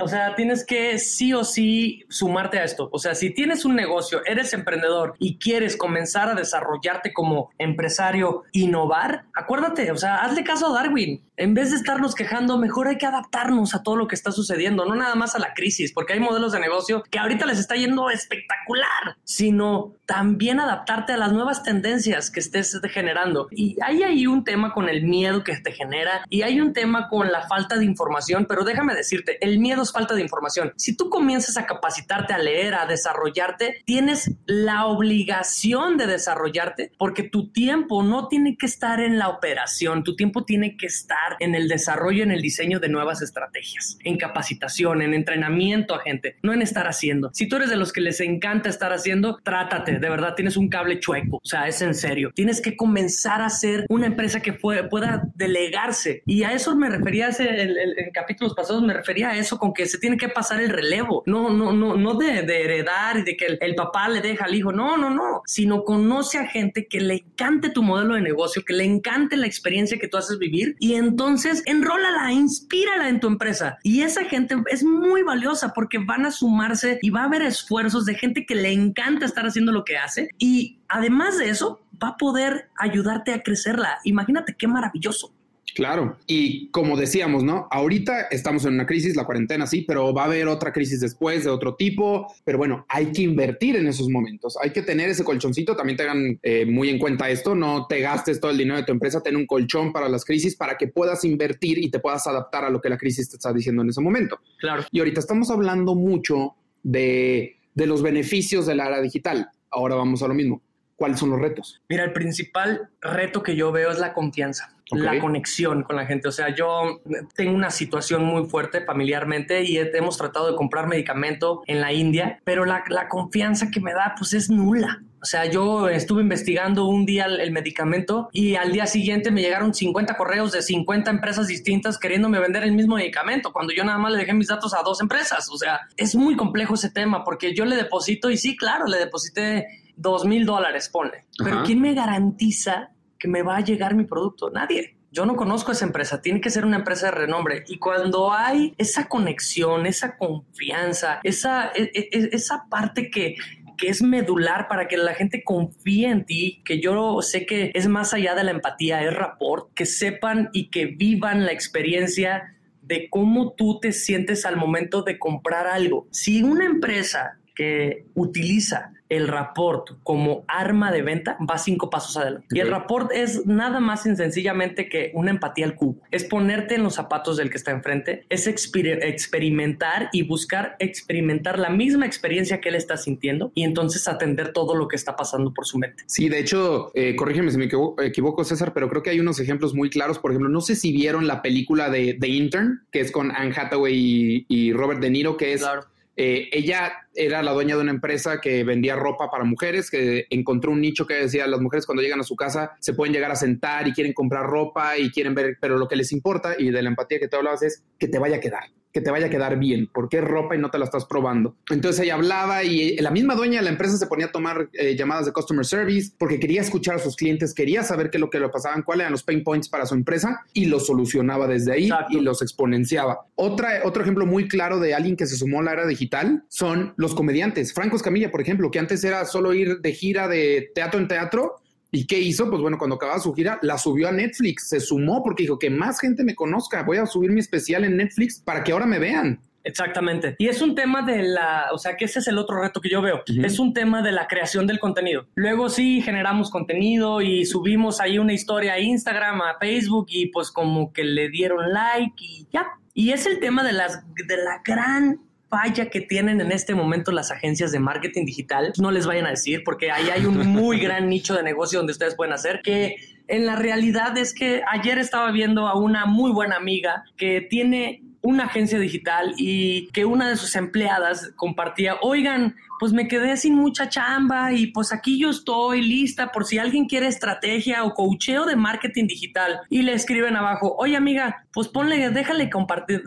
O 0.01 0.07
sea, 0.07 0.35
tienes 0.35 0.65
que 0.65 0.99
sí 0.99 1.33
o 1.33 1.43
sí 1.43 2.05
sumarte 2.09 2.59
a 2.59 2.63
esto. 2.63 2.89
O 2.91 2.99
sea, 2.99 3.15
si 3.15 3.31
tienes 3.31 3.65
un 3.65 3.75
negocio, 3.75 4.21
eres 4.25 4.53
emprendedor 4.53 5.15
y 5.17 5.37
quieres 5.37 5.75
comenzar 5.75 6.29
a 6.29 6.35
desarrollarte 6.35 7.11
como 7.11 7.49
empresario, 7.57 8.43
innovar, 8.51 9.25
acuérdate, 9.33 9.91
o 9.91 9.97
sea, 9.97 10.17
hazle 10.17 10.43
caso 10.43 10.67
a 10.67 10.73
Darwin. 10.73 11.23
En 11.37 11.55
vez 11.55 11.71
de 11.71 11.77
estarnos 11.77 12.13
quejando, 12.13 12.59
mejor 12.59 12.87
hay 12.87 12.99
que 12.99 13.07
adaptarnos 13.07 13.73
a 13.73 13.81
todo 13.81 13.95
lo 13.95 14.07
que 14.07 14.13
está 14.13 14.31
sucediendo, 14.31 14.85
no 14.85 14.93
nada 14.93 15.15
más 15.15 15.33
a 15.33 15.39
la 15.39 15.55
crisis, 15.55 15.91
porque 15.91 16.13
hay 16.13 16.19
modelos 16.19 16.51
de 16.51 16.59
negocio 16.59 17.03
que 17.09 17.17
ahorita 17.17 17.47
les 17.47 17.57
está 17.57 17.75
yendo 17.75 18.11
espectacular, 18.11 19.17
sino 19.23 19.95
también 20.05 20.59
adaptarte 20.59 21.13
a 21.13 21.17
las 21.17 21.31
nuevas 21.31 21.63
tendencias 21.63 22.29
que 22.29 22.39
estés 22.39 22.79
generando. 22.91 23.47
Y 23.49 23.77
hay 23.81 24.03
ahí 24.03 24.27
un 24.27 24.43
tema 24.43 24.73
con 24.73 24.89
el 24.89 25.03
miedo 25.03 25.43
que 25.43 25.55
te 25.57 25.71
genera 25.71 26.23
y 26.29 26.43
hay 26.43 26.61
un 26.61 26.73
tema 26.73 27.09
con 27.09 27.31
la 27.31 27.47
falta 27.47 27.77
de 27.77 27.85
información, 27.85 28.45
pero 28.47 28.63
déjame 28.63 28.93
decirte, 29.23 29.45
el 29.45 29.59
miedo 29.59 29.81
es 29.81 29.91
falta 29.91 30.13
de 30.15 30.21
información. 30.21 30.73
Si 30.77 30.95
tú 30.95 31.09
comienzas 31.09 31.57
a 31.57 31.65
capacitarte, 31.65 32.33
a 32.33 32.37
leer, 32.37 32.75
a 32.75 32.85
desarrollarte, 32.85 33.81
tienes 33.85 34.31
la 34.45 34.85
obligación 34.85 35.97
de 35.97 36.07
desarrollarte 36.07 36.91
porque 36.97 37.23
tu 37.23 37.51
tiempo 37.51 38.03
no 38.03 38.27
tiene 38.27 38.57
que 38.57 38.65
estar 38.65 38.99
en 38.99 39.17
la 39.17 39.29
operación, 39.29 40.03
tu 40.03 40.15
tiempo 40.15 40.43
tiene 40.43 40.77
que 40.77 40.87
estar 40.87 41.35
en 41.39 41.55
el 41.55 41.67
desarrollo, 41.67 42.23
en 42.23 42.31
el 42.31 42.41
diseño 42.41 42.79
de 42.79 42.89
nuevas 42.89 43.21
estrategias, 43.21 43.97
en 44.03 44.17
capacitación, 44.17 45.01
en 45.01 45.13
entrenamiento 45.13 45.95
a 45.95 46.01
gente, 46.01 46.37
no 46.43 46.53
en 46.53 46.61
estar 46.61 46.87
haciendo. 46.87 47.29
Si 47.33 47.47
tú 47.47 47.57
eres 47.57 47.69
de 47.69 47.75
los 47.75 47.93
que 47.93 48.01
les 48.01 48.19
encanta 48.19 48.69
estar 48.69 48.93
haciendo, 48.93 49.39
trátate, 49.43 49.99
de 49.99 50.09
verdad 50.09 50.35
tienes 50.35 50.57
un 50.57 50.69
cable 50.69 50.99
chueco, 50.99 51.37
o 51.37 51.45
sea, 51.45 51.67
es 51.67 51.81
en 51.81 51.93
serio. 51.93 52.31
Tienes 52.35 52.61
que 52.61 52.75
comenzar 52.75 53.41
a 53.41 53.49
ser 53.49 53.85
una 53.89 54.07
empresa 54.07 54.41
que 54.41 54.53
pueda 54.53 55.23
delegarse 55.35 56.23
y 56.25 56.43
a 56.43 56.53
eso 56.53 56.75
me 56.75 56.89
refería 56.89 57.29
en 57.39 58.11
capítulos 58.11 58.53
pasados, 58.53 58.83
me 58.83 58.93
refería 59.03 59.31
a 59.31 59.37
eso 59.37 59.59
con 59.59 59.73
que 59.73 59.85
se 59.85 59.97
tiene 59.97 60.17
que 60.17 60.29
pasar 60.29 60.61
el 60.61 60.69
relevo. 60.69 61.23
No, 61.25 61.49
no, 61.49 61.73
no, 61.73 61.95
no 61.95 62.13
de, 62.15 62.39
heredar 62.39 63.17
y 63.17 63.23
de 63.23 63.35
que 63.35 63.57
el, 63.59 63.75
papá 63.75 64.07
le 64.07 64.21
deja 64.21 64.45
al 64.45 64.55
hijo. 64.55 64.71
No, 64.71 64.97
no, 64.97 65.09
no. 65.09 65.41
Sino 65.45 65.83
conoce 65.83 66.37
a 66.37 66.47
gente 66.47 66.87
que 66.87 67.01
le 67.01 67.15
encante 67.15 67.69
tu 67.69 67.83
modelo 67.83 68.15
de 68.15 68.21
negocio, 68.21 68.63
que 68.65 68.73
le 68.73 68.85
encante 68.85 69.35
la 69.35 69.45
experiencia 69.45 69.99
que 69.99 70.07
tú 70.07 70.17
haces 70.17 70.39
vivir 70.39 70.77
y 70.79 70.93
entonces 70.95 71.63
enrólala, 71.65 72.31
inspírala 72.31 73.09
en 73.09 73.19
tu 73.19 73.27
empresa. 73.27 73.77
Y 73.83 74.01
esa 74.01 74.23
gente 74.23 74.55
es 74.69 74.83
muy 74.83 75.21
valiosa 75.23 75.73
porque 75.73 75.97
van 75.97 76.25
a 76.25 76.31
sumarse 76.31 76.99
y 77.01 77.09
va 77.09 77.21
a 77.21 77.25
haber 77.25 77.41
esfuerzos 77.41 78.05
de 78.05 78.15
gente 78.15 78.45
que 78.45 78.55
le 78.55 78.71
encanta 78.71 79.25
estar 79.25 79.45
haciendo 79.45 79.73
lo 79.73 79.83
que 79.83 79.97
hace 79.97 80.29
y 80.37 80.79
además 80.87 81.37
de 81.37 81.49
eso 81.49 81.81
va 82.01 82.09
a 82.09 82.17
poder 82.17 82.69
ayudarte 82.77 83.33
a 83.33 83.41
crecerla. 83.41 83.99
Imagínate 84.03 84.55
qué 84.57 84.67
maravilloso. 84.67 85.33
Claro, 85.75 86.17
y 86.27 86.69
como 86.69 86.95
decíamos, 86.95 87.43
¿no? 87.43 87.67
Ahorita 87.71 88.23
estamos 88.29 88.63
en 88.65 88.75
una 88.75 88.85
crisis, 88.85 89.15
la 89.15 89.25
cuarentena 89.25 89.65
sí, 89.65 89.81
pero 89.81 90.13
va 90.13 90.23
a 90.23 90.25
haber 90.25 90.47
otra 90.47 90.71
crisis 90.71 90.99
después 90.99 91.43
de 91.43 91.49
otro 91.49 91.75
tipo, 91.75 92.31
pero 92.43 92.59
bueno, 92.59 92.85
hay 92.89 93.11
que 93.11 93.23
invertir 93.23 93.75
en 93.75 93.87
esos 93.87 94.07
momentos, 94.09 94.55
hay 94.61 94.71
que 94.71 94.83
tener 94.83 95.09
ese 95.09 95.23
colchoncito, 95.23 95.75
también 95.75 95.97
tengan 95.97 96.39
eh, 96.43 96.65
muy 96.65 96.89
en 96.89 96.99
cuenta 96.99 97.29
esto, 97.29 97.55
no 97.55 97.87
te 97.87 98.01
gastes 98.01 98.39
todo 98.39 98.51
el 98.51 98.57
dinero 98.57 98.77
de 98.77 98.83
tu 98.83 98.91
empresa, 98.91 99.21
ten 99.21 99.35
un 99.35 99.47
colchón 99.47 99.91
para 99.91 100.09
las 100.09 100.25
crisis 100.25 100.55
para 100.55 100.77
que 100.77 100.87
puedas 100.87 101.25
invertir 101.25 101.79
y 101.79 101.89
te 101.89 101.99
puedas 101.99 102.27
adaptar 102.27 102.65
a 102.65 102.69
lo 102.69 102.79
que 102.79 102.89
la 102.89 102.97
crisis 102.97 103.29
te 103.29 103.37
está 103.37 103.51
diciendo 103.51 103.81
en 103.81 103.89
ese 103.89 104.01
momento. 104.01 104.39
Claro. 104.59 104.83
Y 104.91 104.99
ahorita 104.99 105.19
estamos 105.19 105.49
hablando 105.49 105.95
mucho 105.95 106.53
de, 106.83 107.57
de 107.73 107.87
los 107.87 108.03
beneficios 108.03 108.67
de 108.67 108.75
la 108.75 108.87
era 108.87 109.01
digital, 109.01 109.49
ahora 109.71 109.95
vamos 109.95 110.21
a 110.21 110.27
lo 110.27 110.35
mismo. 110.35 110.61
¿Cuáles 110.95 111.19
son 111.19 111.31
los 111.31 111.39
retos? 111.41 111.81
Mira, 111.89 112.03
el 112.03 112.13
principal 112.13 112.89
reto 113.01 113.41
que 113.41 113.55
yo 113.55 113.71
veo 113.71 113.91
es 113.91 113.97
la 113.97 114.13
confianza 114.13 114.72
la 114.91 115.19
conexión 115.19 115.83
con 115.83 115.95
la 115.95 116.05
gente. 116.05 116.27
O 116.27 116.31
sea, 116.31 116.53
yo 116.53 117.01
tengo 117.35 117.55
una 117.55 117.71
situación 117.71 118.23
muy 118.23 118.45
fuerte 118.45 118.81
familiarmente 118.81 119.63
y 119.63 119.77
hemos 119.77 120.17
tratado 120.17 120.51
de 120.51 120.55
comprar 120.55 120.87
medicamento 120.87 121.61
en 121.67 121.81
la 121.81 121.93
India, 121.93 122.39
pero 122.43 122.65
la, 122.65 122.83
la 122.89 123.07
confianza 123.07 123.71
que 123.71 123.79
me 123.79 123.93
da 123.93 124.15
pues 124.17 124.33
es 124.33 124.49
nula. 124.49 125.01
O 125.23 125.25
sea, 125.25 125.45
yo 125.45 125.87
estuve 125.87 126.21
investigando 126.21 126.85
un 126.85 127.05
día 127.05 127.25
el, 127.25 127.51
medicamento 127.51 128.27
y 128.33 128.55
al 128.55 128.73
día 128.73 128.85
siguiente 128.87 129.31
me 129.31 129.41
llegaron 129.41 129.73
50 129.73 130.17
correos 130.17 130.51
de 130.51 130.61
50 130.61 131.09
empresas 131.09 131.47
distintas 131.47 131.97
queriéndome 131.97 132.39
vender 132.39 132.63
el 132.63 132.73
mismo 132.73 132.97
medicamento 132.97 133.53
cuando 133.53 133.71
yo 133.73 133.85
nada 133.85 133.97
más 133.97 134.11
le 134.11 134.17
dejé 134.17 134.33
mis 134.33 134.49
datos 134.49 134.73
a 134.73 134.83
dos 134.83 134.99
empresas. 134.99 135.49
O 135.49 135.57
sea, 135.57 135.79
es 135.95 136.13
muy 136.13 136.35
complejo 136.35 136.73
ese 136.73 136.89
tema 136.89 137.23
porque 137.23 137.55
yo 137.55 137.63
le 137.63 137.77
deposito 137.77 138.29
y 138.29 138.35
sí, 138.35 138.57
claro, 138.57 138.85
le 138.85 138.97
deposité 138.97 139.65
dos 139.95 140.25
mil 140.25 140.45
dólares, 140.45 140.89
pone. 140.89 141.23
Pero 141.37 141.63
¿quién 141.63 141.79
me 141.79 141.93
garantiza 141.93 142.89
que 143.23 143.29
me 143.29 143.41
va 143.41 143.55
a 143.55 143.61
llegar 143.61 143.95
mi 143.95 144.03
producto? 144.03 144.49
Nadie. 144.49 144.97
Yo 145.09 145.25
no 145.25 145.37
conozco 145.37 145.71
esa 145.71 145.85
empresa, 145.85 146.21
tiene 146.21 146.41
que 146.41 146.49
ser 146.49 146.65
una 146.65 146.75
empresa 146.75 147.05
de 147.05 147.13
renombre. 147.13 147.63
Y 147.69 147.77
cuando 147.77 148.33
hay 148.33 148.73
esa 148.77 149.07
conexión, 149.07 149.85
esa 149.85 150.17
confianza, 150.17 151.21
esa, 151.23 151.71
e, 151.73 151.83
e, 151.93 152.09
e, 152.11 152.29
esa 152.33 152.65
parte 152.69 153.09
que, 153.09 153.35
que 153.77 153.87
es 153.87 154.01
medular 154.01 154.67
para 154.67 154.89
que 154.89 154.97
la 154.97 155.13
gente 155.13 155.41
confíe 155.41 156.09
en 156.09 156.25
ti, 156.25 156.61
que 156.65 156.81
yo 156.81 157.21
sé 157.21 157.45
que 157.45 157.71
es 157.73 157.87
más 157.87 158.13
allá 158.13 158.35
de 158.35 158.43
la 158.43 158.51
empatía, 158.51 159.01
es 159.03 159.13
rapport, 159.13 159.73
que 159.73 159.85
sepan 159.85 160.49
y 160.51 160.69
que 160.69 160.87
vivan 160.87 161.45
la 161.45 161.53
experiencia 161.53 162.57
de 162.81 163.07
cómo 163.09 163.53
tú 163.53 163.79
te 163.79 163.93
sientes 163.93 164.45
al 164.45 164.57
momento 164.57 165.01
de 165.01 165.17
comprar 165.17 165.67
algo. 165.67 166.09
Si 166.11 166.43
una 166.43 166.65
empresa 166.65 167.39
que 167.55 168.05
utiliza 168.15 168.91
el 169.09 169.27
rapport 169.27 169.97
como 170.03 170.43
arma 170.47 170.91
de 170.91 171.01
venta 171.01 171.37
va 171.49 171.57
cinco 171.57 171.89
pasos 171.89 172.17
adelante. 172.17 172.47
Y 172.51 172.59
el 172.59 172.69
rapport 172.69 173.11
es 173.13 173.45
nada 173.45 173.79
más 173.79 174.05
y 174.05 174.15
sencillamente 174.15 174.89
que 174.89 175.11
una 175.13 175.31
empatía 175.31 175.65
al 175.65 175.75
cubo. 175.75 176.01
Es 176.11 176.23
ponerte 176.23 176.75
en 176.75 176.83
los 176.83 176.95
zapatos 176.95 177.37
del 177.37 177.49
que 177.49 177.57
está 177.57 177.71
enfrente, 177.71 178.25
es 178.29 178.47
experimentar 178.47 180.09
y 180.11 180.23
buscar 180.23 180.75
experimentar 180.79 181.59
la 181.59 181.69
misma 181.69 182.05
experiencia 182.05 182.61
que 182.61 182.69
él 182.69 182.75
está 182.75 182.97
sintiendo 182.97 183.51
y 183.55 183.63
entonces 183.63 184.07
atender 184.07 184.53
todo 184.53 184.75
lo 184.75 184.87
que 184.87 184.95
está 184.95 185.15
pasando 185.15 185.53
por 185.53 185.65
su 185.65 185.77
mente. 185.77 186.03
Sí, 186.07 186.29
de 186.29 186.39
hecho, 186.39 186.91
eh, 186.93 187.15
corrígeme 187.15 187.51
si 187.51 187.57
me 187.57 187.65
equivoco, 187.65 188.43
César, 188.43 188.73
pero 188.73 188.89
creo 188.89 189.03
que 189.03 189.09
hay 189.09 189.19
unos 189.19 189.39
ejemplos 189.39 189.73
muy 189.73 189.89
claros. 189.89 190.19
Por 190.19 190.31
ejemplo, 190.31 190.49
no 190.49 190.61
sé 190.61 190.75
si 190.75 190.91
vieron 190.91 191.27
la 191.27 191.41
película 191.41 191.89
de 191.89 192.17
The 192.19 192.27
Intern, 192.27 192.85
que 192.91 192.99
es 192.99 193.11
con 193.11 193.31
Anne 193.31 193.53
Hathaway 193.55 194.45
y, 194.47 194.73
Robert 194.73 194.99
De 194.99 195.09
Niro, 195.09 195.37
que 195.37 195.53
es... 195.53 195.65
Eh, 196.15 196.49
ella 196.51 196.93
era 197.15 197.41
la 197.41 197.53
dueña 197.53 197.75
de 197.75 197.81
una 197.81 197.91
empresa 197.91 198.39
que 198.39 198.63
vendía 198.63 198.95
ropa 198.95 199.29
para 199.31 199.43
mujeres, 199.43 199.89
que 199.89 200.27
encontró 200.29 200.71
un 200.71 200.81
nicho 200.81 201.07
que 201.07 201.15
decía, 201.15 201.47
las 201.47 201.61
mujeres 201.61 201.85
cuando 201.85 202.03
llegan 202.03 202.19
a 202.19 202.23
su 202.23 202.35
casa 202.35 202.73
se 202.79 202.93
pueden 202.93 203.13
llegar 203.13 203.31
a 203.31 203.35
sentar 203.35 203.87
y 203.87 203.93
quieren 203.93 204.13
comprar 204.13 204.45
ropa 204.45 204.97
y 204.97 205.09
quieren 205.11 205.33
ver, 205.33 205.57
pero 205.59 205.77
lo 205.77 205.87
que 205.87 205.95
les 205.95 206.11
importa 206.11 206.55
y 206.57 206.69
de 206.69 206.81
la 206.81 206.89
empatía 206.89 207.19
que 207.19 207.27
te 207.27 207.35
hablabas 207.35 207.63
es 207.63 207.83
que 207.97 208.07
te 208.07 208.19
vaya 208.19 208.37
a 208.37 208.39
quedar 208.39 208.63
que 208.93 209.01
te 209.01 209.11
vaya 209.11 209.27
a 209.27 209.29
quedar 209.29 209.57
bien, 209.57 209.89
porque 209.91 210.17
es 210.17 210.23
ropa 210.23 210.55
y 210.55 210.59
no 210.59 210.69
te 210.69 210.77
la 210.77 210.85
estás 210.85 211.05
probando. 211.05 211.55
Entonces 211.71 212.03
ella 212.03 212.13
hablaba 212.13 212.63
y 212.63 212.95
la 212.97 213.11
misma 213.11 213.35
dueña 213.35 213.59
de 213.59 213.65
la 213.65 213.71
empresa 213.71 213.97
se 213.97 214.07
ponía 214.07 214.27
a 214.27 214.31
tomar 214.31 214.69
eh, 214.73 214.95
llamadas 214.95 215.25
de 215.25 215.33
customer 215.33 215.65
service 215.65 216.13
porque 216.17 216.39
quería 216.39 216.61
escuchar 216.61 216.95
a 216.95 216.99
sus 216.99 217.15
clientes, 217.15 217.53
quería 217.53 217.83
saber 217.83 218.11
qué 218.11 218.17
es 218.17 218.21
lo 218.21 218.29
que 218.29 218.39
le 218.39 218.49
pasaban, 218.49 218.83
cuáles 218.83 219.01
eran 219.01 219.11
los 219.11 219.23
pain 219.23 219.43
points 219.43 219.67
para 219.67 219.85
su 219.85 219.95
empresa 219.95 220.41
y 220.53 220.65
los 220.65 220.85
solucionaba 220.85 221.47
desde 221.47 221.73
ahí 221.73 221.89
y 222.09 222.19
los 222.19 222.41
exponenciaba. 222.41 223.25
Otra, 223.35 223.81
otro 223.83 224.03
ejemplo 224.03 224.25
muy 224.25 224.47
claro 224.47 224.79
de 224.79 224.93
alguien 224.93 225.15
que 225.15 225.25
se 225.25 225.37
sumó 225.37 225.61
a 225.61 225.63
la 225.63 225.73
era 225.73 225.87
digital 225.87 226.43
son 226.49 226.93
los 226.95 227.15
comediantes. 227.15 227.73
Franco 227.73 227.95
Escamilla, 227.95 228.29
por 228.29 228.41
ejemplo, 228.41 228.69
que 228.69 228.79
antes 228.79 229.03
era 229.03 229.25
solo 229.25 229.53
ir 229.53 229.79
de 229.79 229.91
gira 229.93 230.27
de 230.27 230.71
teatro 230.75 230.99
en 230.99 231.07
teatro 231.07 231.62
¿Y 231.95 232.07
qué 232.07 232.19
hizo? 232.19 232.49
Pues 232.49 232.59
bueno, 232.59 232.79
cuando 232.79 232.95
acababa 232.95 233.19
su 233.19 233.33
gira, 233.35 233.59
la 233.61 233.77
subió 233.77 234.09
a 234.09 234.11
Netflix, 234.11 234.67
se 234.67 234.79
sumó 234.79 235.21
porque 235.23 235.43
dijo 235.43 235.59
que 235.59 235.69
más 235.69 235.99
gente 235.99 236.23
me 236.23 236.33
conozca, 236.33 236.81
voy 236.81 236.97
a 236.97 237.05
subir 237.05 237.31
mi 237.31 237.39
especial 237.39 237.85
en 237.85 237.97
Netflix 237.97 238.39
para 238.39 238.63
que 238.63 238.71
ahora 238.71 238.87
me 238.87 238.97
vean. 238.97 239.39
Exactamente. 239.63 240.35
Y 240.39 240.47
es 240.47 240.61
un 240.63 240.73
tema 240.73 241.03
de 241.03 241.21
la, 241.21 241.67
o 241.71 241.77
sea, 241.77 241.95
que 241.95 242.05
ese 242.05 242.17
es 242.17 242.27
el 242.27 242.39
otro 242.39 242.59
reto 242.59 242.81
que 242.81 242.89
yo 242.89 243.01
veo. 243.01 243.21
Es 243.27 243.59
un 243.59 243.75
tema 243.75 244.01
de 244.01 244.11
la 244.11 244.27
creación 244.27 244.65
del 244.65 244.79
contenido. 244.79 245.27
Luego 245.35 245.69
sí 245.69 246.01
generamos 246.01 246.49
contenido 246.49 247.21
y 247.21 247.45
subimos 247.45 248.01
ahí 248.01 248.17
una 248.17 248.33
historia 248.33 248.73
a 248.73 248.79
Instagram, 248.79 249.41
a 249.41 249.59
Facebook 249.59 250.07
y 250.09 250.29
pues 250.31 250.49
como 250.49 250.91
que 250.91 251.03
le 251.03 251.29
dieron 251.29 251.71
like 251.71 252.15
y 252.19 252.47
ya. 252.51 252.71
Y 252.95 253.11
es 253.11 253.27
el 253.27 253.39
tema 253.39 253.63
de, 253.63 253.73
las, 253.73 254.03
de 254.15 254.37
la 254.37 254.61
gran 254.65 255.21
falla 255.53 255.91
que 255.91 256.01
tienen 256.01 256.41
en 256.41 256.51
este 256.51 256.73
momento 256.73 257.11
las 257.11 257.29
agencias 257.29 257.71
de 257.71 257.79
marketing 257.79 258.25
digital, 258.25 258.73
no 258.79 258.89
les 258.89 259.05
vayan 259.05 259.27
a 259.27 259.29
decir, 259.29 259.63
porque 259.63 259.91
ahí 259.91 260.09
hay 260.09 260.25
un 260.25 260.47
muy 260.47 260.79
gran 260.79 261.09
nicho 261.09 261.35
de 261.35 261.43
negocio 261.43 261.77
donde 261.77 261.91
ustedes 261.91 262.15
pueden 262.15 262.33
hacer 262.33 262.61
que 262.63 262.95
en 263.27 263.45
la 263.45 263.55
realidad 263.55 264.17
es 264.17 264.33
que 264.33 264.63
ayer 264.67 264.97
estaba 264.97 265.31
viendo 265.31 265.67
a 265.67 265.77
una 265.77 266.07
muy 266.07 266.31
buena 266.31 266.55
amiga 266.55 267.03
que 267.17 267.41
tiene 267.41 268.01
una 268.23 268.45
agencia 268.45 268.79
digital 268.79 269.35
y 269.37 269.89
que 269.91 270.05
una 270.05 270.27
de 270.27 270.37
sus 270.37 270.55
empleadas 270.55 271.31
compartía, 271.35 271.97
oigan, 272.01 272.55
pues 272.83 272.91
me 272.91 273.07
quedé 273.07 273.37
sin 273.37 273.55
mucha 273.55 273.87
chamba 273.87 274.51
y 274.51 274.67
pues 274.67 274.91
aquí 274.91 275.17
yo 275.17 275.29
estoy 275.29 275.81
lista 275.81 276.33
por 276.33 276.43
si 276.43 276.57
alguien 276.57 276.83
quiere 276.83 277.07
estrategia 277.07 277.85
o 277.85 277.93
coacheo 277.93 278.45
de 278.45 278.57
marketing 278.57 279.07
digital. 279.07 279.61
Y 279.69 279.83
le 279.83 279.93
escriben 279.93 280.35
abajo, 280.35 280.75
oye 280.77 280.97
amiga, 280.97 281.45
pues 281.53 281.69
ponle, 281.69 282.09
déjale 282.09 282.49
compartir, 282.49 283.01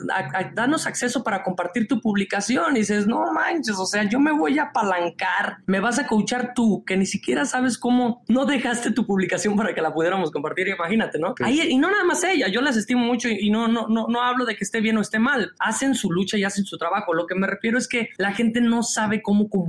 danos 0.54 0.87
acceso 0.87 1.23
para 1.23 1.42
compartir 1.42 1.87
tu 1.88 2.00
publicación. 2.00 2.75
Y 2.75 2.78
dices, 2.78 3.06
no 3.06 3.30
manches, 3.35 3.76
o 3.78 3.85
sea, 3.85 4.04
yo 4.04 4.18
me 4.18 4.33
voy 4.33 4.59
a 4.59 4.62
apalancar, 4.62 5.59
me 5.66 5.78
vas 5.78 5.99
a 5.99 6.06
coachar 6.06 6.54
tú, 6.54 6.83
que 6.87 6.97
ni 6.97 7.04
siquiera 7.04 7.45
sabes 7.45 7.76
cómo 7.76 8.25
no 8.28 8.47
dejaste 8.47 8.92
tu 8.92 9.06
publicación 9.06 9.56
para 9.56 9.75
que 9.75 9.83
la 9.83 9.92
pudiéramos 9.92 10.30
compartir, 10.30 10.68
imagínate, 10.68 11.18
¿no? 11.18 11.35
Ahí, 11.45 11.61
y 11.61 11.76
no 11.76 11.90
nada 11.90 12.04
más 12.04 12.25
ella, 12.25 12.49
yo 12.49 12.62
las 12.62 12.78
estimo 12.78 13.04
mucho 13.04 13.28
y 13.28 13.50
no, 13.50 13.68
no, 13.68 13.88
no, 13.88 14.06
no 14.09 14.23
hablo 14.23 14.47
de 14.47 14.56
que 14.56 14.64
esté 14.64 14.80
bien 14.80 14.97
o 14.97 15.02
esté 15.02 15.18
mal, 15.18 15.52
hacen 15.59 15.95
su 15.95 16.11
lucha 16.11 16.38
y 16.38 16.45
hacen 16.45 16.64
su 16.64 16.78
trabajo, 16.78 17.12
lo 17.12 17.26
que 17.26 17.35
me 17.35 17.47
refiero 17.47 17.76
es 17.76 17.87
que 17.88 18.09
la 18.16 18.33
gente 18.33 18.62
no 18.62 18.83
sabe 18.83 19.21
cómo 19.21 19.50
comunicar 19.50 19.65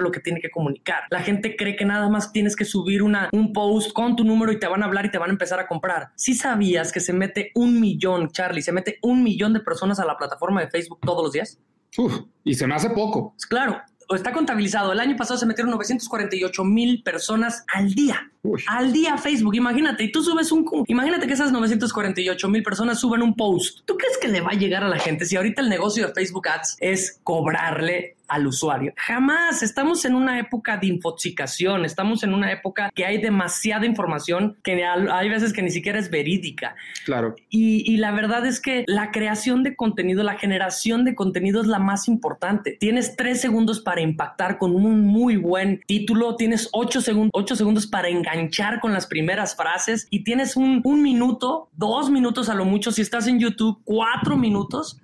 lo 0.00 0.10
que 0.10 0.20
tiene 0.20 0.40
que 0.40 0.50
comunicar, 0.50 1.04
la 1.10 1.20
gente 1.20 1.56
cree 1.56 1.76
que 1.76 1.84
nada 1.84 2.08
más 2.08 2.32
tienes 2.32 2.56
que 2.56 2.64
subir 2.64 3.02
una, 3.02 3.28
un 3.32 3.52
post 3.52 3.92
con 3.92 4.16
tu 4.16 4.24
número 4.24 4.52
y 4.52 4.58
te 4.58 4.66
van 4.66 4.82
a 4.82 4.86
hablar 4.86 5.06
y 5.06 5.10
te 5.10 5.18
van 5.18 5.30
a 5.30 5.32
empezar 5.32 5.60
a 5.60 5.66
comprar. 5.66 6.10
Si 6.16 6.34
sabías 6.34 6.92
que 6.92 7.00
se 7.00 7.12
mete 7.12 7.50
un 7.54 7.80
millón, 7.80 8.30
Charlie, 8.30 8.62
se 8.62 8.72
mete 8.72 8.98
un 9.02 9.22
millón 9.22 9.52
de 9.52 9.60
personas 9.60 9.98
a 10.00 10.04
la 10.04 10.16
plataforma 10.16 10.60
de 10.60 10.68
Facebook 10.68 11.00
todos 11.00 11.22
los 11.22 11.32
días? 11.32 11.58
Uf, 11.96 12.20
y 12.44 12.54
se 12.54 12.66
me 12.66 12.74
hace 12.74 12.90
poco. 12.90 13.34
Claro, 13.48 13.80
está 14.16 14.32
contabilizado. 14.32 14.92
El 14.92 15.00
año 15.00 15.16
pasado 15.16 15.38
se 15.38 15.46
metieron 15.46 15.70
948 15.72 16.64
mil 16.64 17.02
personas 17.02 17.64
al 17.72 17.94
día. 17.94 18.30
Al 18.68 18.92
día 18.92 19.18
Facebook, 19.18 19.54
imagínate, 19.54 20.04
y 20.04 20.12
tú 20.12 20.22
subes 20.22 20.50
un... 20.50 20.64
Imagínate 20.86 21.26
que 21.26 21.34
esas 21.34 21.52
948 21.52 22.48
mil 22.48 22.62
personas 22.62 22.98
suben 22.98 23.22
un 23.22 23.34
post. 23.34 23.80
¿Tú 23.84 23.96
crees 23.96 24.16
que 24.18 24.28
le 24.28 24.40
va 24.40 24.50
a 24.50 24.54
llegar 24.54 24.82
a 24.82 24.88
la 24.88 24.98
gente 24.98 25.26
si 25.26 25.36
ahorita 25.36 25.60
el 25.62 25.68
negocio 25.68 26.06
de 26.06 26.14
Facebook 26.14 26.48
Ads 26.48 26.76
es 26.80 27.20
cobrarle 27.22 28.16
al 28.30 28.46
usuario. 28.46 28.94
Jamás. 28.96 29.62
Estamos 29.62 30.04
en 30.04 30.14
una 30.14 30.38
época 30.38 30.76
de 30.78 30.86
infoxicación, 30.86 31.84
estamos 31.84 32.22
en 32.22 32.32
una 32.32 32.50
época 32.52 32.90
que 32.94 33.04
hay 33.04 33.18
demasiada 33.18 33.84
información 33.84 34.56
que 34.62 34.84
hay 34.84 35.28
veces 35.28 35.52
que 35.52 35.62
ni 35.62 35.70
siquiera 35.70 35.98
es 35.98 36.10
verídica. 36.10 36.76
Claro. 37.04 37.34
Y, 37.50 37.92
y, 37.92 37.96
la 37.96 38.12
verdad 38.12 38.46
es 38.46 38.60
que 38.60 38.84
la 38.86 39.10
creación 39.10 39.62
de 39.62 39.74
contenido, 39.74 40.22
la 40.22 40.38
generación 40.38 41.04
de 41.04 41.14
contenido 41.14 41.60
es 41.60 41.66
la 41.66 41.78
más 41.78 42.08
importante. 42.08 42.76
Tienes 42.78 43.16
tres 43.16 43.40
segundos 43.40 43.80
para 43.80 44.00
impactar 44.00 44.58
con 44.58 44.76
un 44.76 45.04
muy 45.04 45.36
buen 45.36 45.82
título, 45.86 46.36
tienes 46.36 46.68
ocho, 46.72 47.00
segundos, 47.00 47.30
ocho 47.34 47.56
segundos 47.56 47.86
para 47.86 48.08
enganchar 48.34 48.80
con 48.80 48.92
las 48.92 49.06
primeras 49.06 49.56
frases 49.56 50.06
y 50.10 50.24
tienes 50.24 50.56
un, 50.56 50.80
un 50.84 51.02
minuto, 51.02 51.68
dos 51.72 52.10
minutos 52.10 52.48
a 52.48 52.54
lo 52.54 52.64
mucho, 52.64 52.92
si 52.92 53.02
estás 53.02 53.26
en 53.26 53.38
YouTube, 53.38 53.80
cuatro 53.84 54.36
minutos 54.36 54.98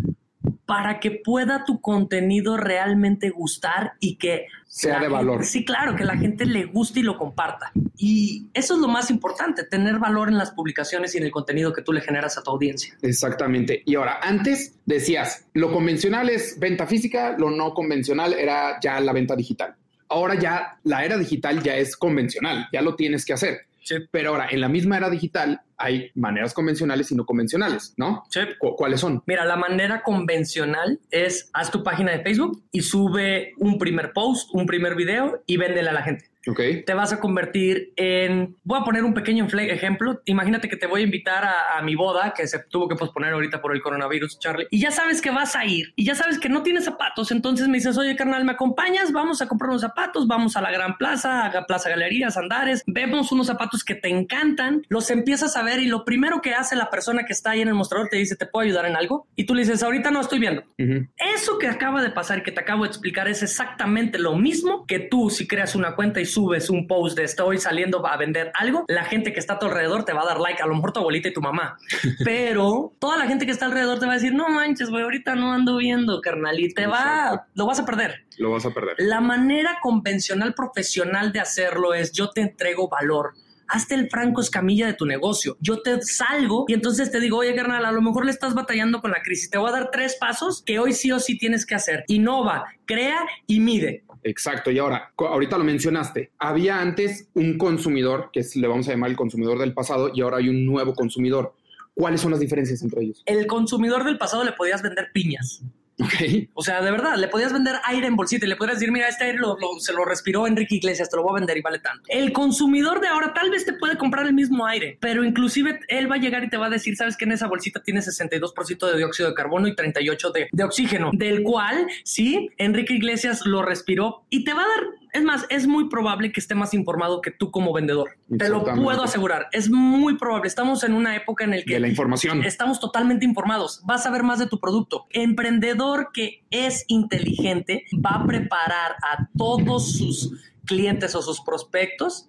para 0.67 0.99
que 0.99 1.13
pueda 1.13 1.65
tu 1.65 1.81
contenido 1.81 2.57
realmente 2.57 3.31
gustar 3.31 3.93
y 4.01 4.17
que 4.17 4.47
sea 4.67 4.99
de 5.01 5.09
valor. 5.09 5.45
sí, 5.45 5.65
claro, 5.65 5.95
que 5.95 6.05
la 6.05 6.17
gente 6.17 6.45
le 6.45 6.65
guste 6.65 7.01
y 7.01 7.03
lo 7.03 7.17
comparta. 7.17 7.71
Y 7.97 8.49
eso 8.53 8.75
es 8.75 8.81
lo 8.81 8.89
más 8.89 9.11
importante, 9.11 9.65
tener 9.65 9.99
valor 9.99 10.29
en 10.29 10.37
las 10.37 10.51
publicaciones 10.51 11.15
y 11.15 11.19
en 11.19 11.25
el 11.25 11.31
contenido 11.31 11.73
que 11.73 11.83
tú 11.83 11.93
le 11.93 12.01
generas 12.01 12.37
a 12.37 12.43
tu 12.43 12.51
audiencia. 12.51 12.95
Exactamente. 13.01 13.83
Y 13.87 13.95
ahora, 13.95 14.19
antes 14.21 14.79
decías, 14.85 15.47
lo 15.55 15.73
convencional 15.73 16.29
es 16.29 16.59
venta 16.59 16.87
física, 16.87 17.37
lo 17.39 17.51
no 17.51 17.73
convencional 17.73 18.35
era 18.35 18.79
ya 18.83 19.01
la 19.01 19.13
venta 19.13 19.37
digital. 19.37 19.77
Ahora 20.09 20.39
ya 20.39 20.79
la 20.85 21.05
era 21.05 21.17
digital 21.17 21.63
ya 21.63 21.77
es 21.77 21.97
convencional, 21.97 22.69
ya 22.73 22.83
lo 22.83 22.97
tienes 22.97 23.25
que 23.25 23.33
hacer. 23.33 23.67
Pero 24.11 24.31
ahora, 24.31 24.49
en 24.51 24.61
la 24.61 24.69
misma 24.69 24.97
era 24.97 25.09
digital, 25.11 25.61
hay 25.77 26.11
maneras 26.15 26.55
convencionales 26.55 27.11
y 27.13 27.15
no 27.15 27.25
convencionales, 27.25 27.95
¿no? 27.97 28.25
Sí. 28.31 28.41
¿Cuáles 28.59 29.01
son? 29.01 29.23
Mira, 29.27 29.45
la 29.45 29.57
manera 29.57 30.03
convencional 30.03 30.99
es 31.11 31.51
haz 31.53 31.71
tu 31.71 31.83
página 31.83 32.13
de 32.13 32.23
Facebook 32.23 32.63
y 32.73 32.81
sube 32.81 33.53
un 33.59 33.79
primer 33.79 34.13
post, 34.13 34.51
un 34.53 34.67
primer 34.67 34.97
video 34.97 35.43
y 35.47 35.57
véndele 35.57 35.91
a 35.91 35.93
la 35.93 36.03
gente. 36.03 36.31
Okay. 36.47 36.85
Te 36.85 36.95
vas 36.95 37.13
a 37.13 37.21
convertir 37.21 37.93
en. 37.97 38.57
Voy 38.63 38.81
a 38.81 38.85
poner 38.85 39.05
un 39.05 39.15
pequeño 39.15 39.47
ejemplo. 39.47 40.21
Imagínate 40.25 40.69
que 40.69 40.77
te 40.77 40.87
voy 40.87 41.01
a 41.01 41.05
invitar 41.05 41.45
a, 41.45 41.83
mi 41.83 41.95
boda, 41.95 42.33
que 42.35 42.47
se 42.47 42.59
tuvo 42.59 42.89
que 42.89 42.97
posponer 42.97 43.33
ahorita 43.33 43.61
por 43.61 43.75
el 43.75 43.83
coronavirus, 43.83 44.39
Charlie. 44.39 44.67
Y 44.71 44.81
ya 44.81 44.91
sabes 44.91 45.21
que 45.21 45.31
vas 45.31 45.57
a 45.57 45.65
ir. 45.65 45.93
Y 45.97 46.05
ya 46.05 46.15
sabes 46.15 46.39
que 46.39 46.49
no 46.49 46.63
tienes 46.63 46.85
zapatos. 46.85 47.31
Entonces 47.31 47.69
me 47.69 47.79
dices, 47.79 47.97
oye, 47.99 48.17
carnal, 48.17 48.45
¿me 48.45 48.53
acompañas? 48.53 49.13
Vamos 49.13 49.43
a 49.43 49.49
comprar 49.49 49.71
unos 49.71 49.83
zapatos. 49.83 50.27
Vamos 50.27 50.57
a 50.57 50.61
la 50.61 50.71
gran 50.71 50.97
plaza, 50.97 51.47
a 51.47 51.67
Plaza 51.67 51.91
Galerías, 51.91 52.37
Andares. 52.37 52.83
Vemos 52.87 53.33
unos 53.33 53.47
zapatos 53.49 53.85
que 53.85 53.95
te 53.95 54.09
encantan. 54.09 54.83
Los 54.89 55.11
empiezas 55.11 55.57
a 55.57 55.63
ver. 55.63 55.81
Y 55.81 55.87
lo 55.87 56.05
primero 56.05 56.41
que 56.41 56.55
hace 56.55 56.77
la 56.77 56.91
persona 56.91 57.25
que 57.25 57.33
está 57.33 57.51
ahí 57.51 57.61
en 57.61 57.69
el 57.69 57.75
mostrador 57.75 58.09
te 58.09 58.17
dice, 58.17 58.37
¿te 58.37 58.47
puedo 58.47 58.65
ayudar 58.65 58.87
en 58.87 58.97
algo? 58.97 59.27
Y 59.37 59.45
tú 59.45 59.55
le 59.55 59.63
dices, 59.63 59.83
ahorita 59.83 60.11
no 60.11 60.21
estoy 60.21 60.39
viendo. 60.39 60.63
Eso 60.77 61.59
que 61.59 61.69
acaba 61.69 62.03
de 62.03 62.11
pasar 62.11 62.39
y 62.39 62.43
que 62.43 62.53
te 62.53 62.61
acabo 62.61 62.85
de 62.85 62.89
explicar 62.89 63.29
es 63.29 63.43
exactamente 63.43 64.19
lo 64.19 64.37
mismo 64.37 64.87
que 64.87 65.01
tú 65.01 65.31
si 65.31 65.47
creas 65.47 65.75
una 65.75 65.95
cuenta 65.95 66.21
y 66.21 66.27
subes 66.37 66.69
un 66.69 66.87
post 66.87 67.17
de 67.17 67.25
estoy 67.25 67.57
saliendo 67.57 68.07
a 68.07 68.15
vender 68.19 68.53
algo, 68.59 68.85
la 68.89 69.05
gente 69.05 69.33
que 69.33 69.41
está 69.41 69.55
a 69.55 69.59
tu 69.59 69.65
alrededor 69.65 70.05
te 70.05 70.13
va 70.13 70.21
a 70.21 70.27
dar 70.27 70.39
like, 70.39 70.63
a 70.63 70.67
lo 70.67 70.75
mejor 70.75 70.93
tu 70.93 71.01
abuelita 71.01 71.29
y 71.31 71.33
tu 71.33 71.41
mamá, 71.41 71.79
pero 72.27 72.93
toda 72.99 73.17
la 73.17 73.27
gente 73.27 73.47
que 73.47 73.53
está 73.53 73.65
alrededor 73.65 73.99
te 73.99 74.05
va 74.05 74.13
a 74.13 74.17
decir, 74.17 74.35
no 74.35 74.51
manches, 74.51 74.91
güey, 74.91 75.03
ahorita 75.03 75.35
no 75.35 75.55
ando 75.55 75.79
viendo, 75.79 76.21
carnal, 76.21 76.61
y 76.61 76.75
te 76.75 76.87
va, 76.87 77.47
lo 77.55 77.65
vas 77.65 77.81
a 77.81 77.87
perder. 77.87 78.27
Lo 78.37 78.51
vas 78.51 78.67
a 78.67 78.71
perder. 78.71 78.97
La 78.99 79.23
manera 79.23 79.79
convencional 79.83 80.53
profesional 80.53 81.33
de 81.33 81.41
hacerlo 81.41 81.95
es 81.95 82.13
yo 82.13 82.29
te 82.29 82.43
entrego 82.43 82.91
valor 82.91 83.33
hazte 83.69 83.95
el 83.95 84.09
franco 84.09 84.41
escamilla 84.41 84.87
de 84.87 84.95
tu 84.95 85.07
negocio. 85.07 85.57
Yo 85.61 85.83
te 85.83 86.01
salgo 86.03 86.65
y 86.69 86.75
entonces 86.75 87.11
te 87.11 87.21
digo, 87.21 87.39
oye, 87.39 87.55
carnal, 87.55 87.85
a 87.85 87.93
lo 87.93 88.03
mejor 88.03 88.25
le 88.25 88.31
estás 88.31 88.55
batallando 88.55 89.01
con 89.01 89.11
la 89.11 89.23
crisis. 89.23 89.51
Te 89.51 89.59
voy 89.59 89.69
a 89.69 89.73
dar 89.73 89.91
tres 89.91 90.17
pasos 90.21 90.63
que 90.65 90.79
hoy 90.79 90.93
sí 90.93 91.11
o 91.13 91.19
sí 91.19 91.37
tienes 91.39 91.67
que 91.67 91.75
hacer. 91.75 92.05
Innova, 92.09 92.67
crea 92.85 93.27
y 93.47 93.61
mide. 93.61 94.05
Exacto. 94.27 94.73
Y 94.73 94.79
ahora, 94.79 95.13
ahorita 95.17 95.57
lo 95.57 95.63
mencionaste. 95.63 96.33
Había 96.39 96.81
antes 96.81 97.29
un 97.35 97.57
consumidor, 97.57 98.31
que 98.33 98.45
le 98.57 98.67
vamos 98.67 98.89
a 98.89 98.91
llamar 98.91 99.11
el 99.11 99.17
consumidor 99.17 99.59
del 99.59 99.73
pasado, 99.73 100.11
y 100.13 100.21
ahora 100.21 100.39
hay 100.39 100.49
un 100.49 100.67
nuevo 100.67 100.95
consumidor. 100.95 101.55
¿Cuáles 101.95 102.21
son 102.21 102.33
las 102.33 102.41
diferencias 102.41 102.83
entre 102.83 103.05
ellos? 103.05 103.23
El 103.25 103.47
consumidor 103.47 104.05
del 104.05 104.19
pasado 104.19 104.43
le 104.45 104.53
podías 104.53 104.83
vender 104.83 105.11
piñas. 105.15 105.63
Okay. 105.99 106.51
O 106.53 106.63
sea, 106.63 106.83
de 106.83 106.91
verdad, 106.91 107.17
le 107.17 107.29
podías 107.29 107.53
vender 107.53 107.77
aire 107.85 108.07
en 108.07 108.17
bolsita 108.17 108.45
y 108.45 108.49
le 108.49 108.57
podrías 108.57 108.79
decir, 108.79 108.93
mira, 108.93 109.09
este 109.09 109.25
aire 109.25 109.39
se 109.79 109.93
lo 109.95 110.05
respiró 110.05 110.47
Enrique 110.47 110.75
Iglesias, 110.75 111.09
te 111.09 111.17
lo 111.17 111.23
voy 111.23 111.33
a 111.33 111.41
vender 111.41 111.57
y 111.57 111.63
vale 111.63 111.79
tanto. 111.79 112.03
El 112.09 112.33
consumidor 112.33 113.01
de 113.01 113.09
ahora 113.09 113.33
tal 113.33 113.51
vez 113.51 113.65
te 113.65 113.73
puede 113.73 113.97
comprar 113.97 114.27
el 114.27 114.35
mismo 114.35 114.67
aire, 114.67 114.99
pero 115.01 115.25
inclusive 115.25 115.81
él 115.89 116.11
va 116.11 116.17
a 116.17 116.19
llegar 116.19 116.45
y 116.45 116.51
te 116.51 116.59
va 116.59 116.67
a 116.67 116.71
decir, 116.71 116.97
sabes 116.97 117.17
que 117.17 117.25
en 117.25 117.33
esa 117.33 117.47
bolsita 117.47 117.83
tiene 117.83 118.01
62% 118.01 118.91
de 118.91 118.97
dióxido 118.99 119.31
de 119.31 119.35
carbono 119.35 119.69
y 119.69 119.75
38% 119.75 120.33
de, 120.33 120.49
de 120.53 120.65
oxígeno, 120.65 121.11
del 121.15 121.43
cual, 121.43 121.87
sí, 122.05 122.51
Enrique 122.59 122.95
Iglesias 122.95 123.47
lo 123.47 123.63
respiró 123.63 124.25
y 124.29 124.45
te 124.45 124.53
va 124.53 124.63
a 124.63 124.69
dar 124.69 125.06
es 125.13 125.23
más, 125.23 125.47
es 125.49 125.67
muy 125.67 125.89
probable 125.89 126.33
que 126.33 126.41
esté 126.41 126.55
más 126.55 126.75
informado 126.75 127.21
que 127.21 127.31
tú 127.31 127.51
como 127.51 127.73
vendedor. 127.73 128.11
Te 128.39 128.49
lo 128.49 128.65
puedo 128.65 129.03
asegurar. 129.03 129.49
Es 129.53 129.71
muy 129.71 130.17
probable. 130.17 130.49
Estamos 130.49 130.85
en 130.85 130.93
una 130.93 131.17
época 131.17 131.45
en 131.45 131.51
la 131.51 131.63
que... 131.63 131.75
De 131.75 131.81
la 131.81 131.89
información. 131.89 132.45
Estamos 132.45 132.81
totalmente 132.81 133.25
informados. 133.25 133.81
Vas 133.85 134.07
a 134.07 134.11
ver 134.11 134.23
más 134.23 134.39
de 134.39 134.47
tu 134.47 134.61
producto. 134.61 135.07
Emprendedor 135.11 136.11
que 136.13 136.45
es 136.51 136.85
inteligente 136.89 137.85
va 137.95 138.23
a 138.23 138.27
preparar 138.27 138.93
a 139.03 139.29
todos 139.37 139.97
sus 139.97 140.33
clientes 140.65 141.15
o 141.15 141.23
sus 141.23 141.41
prospectos 141.41 142.29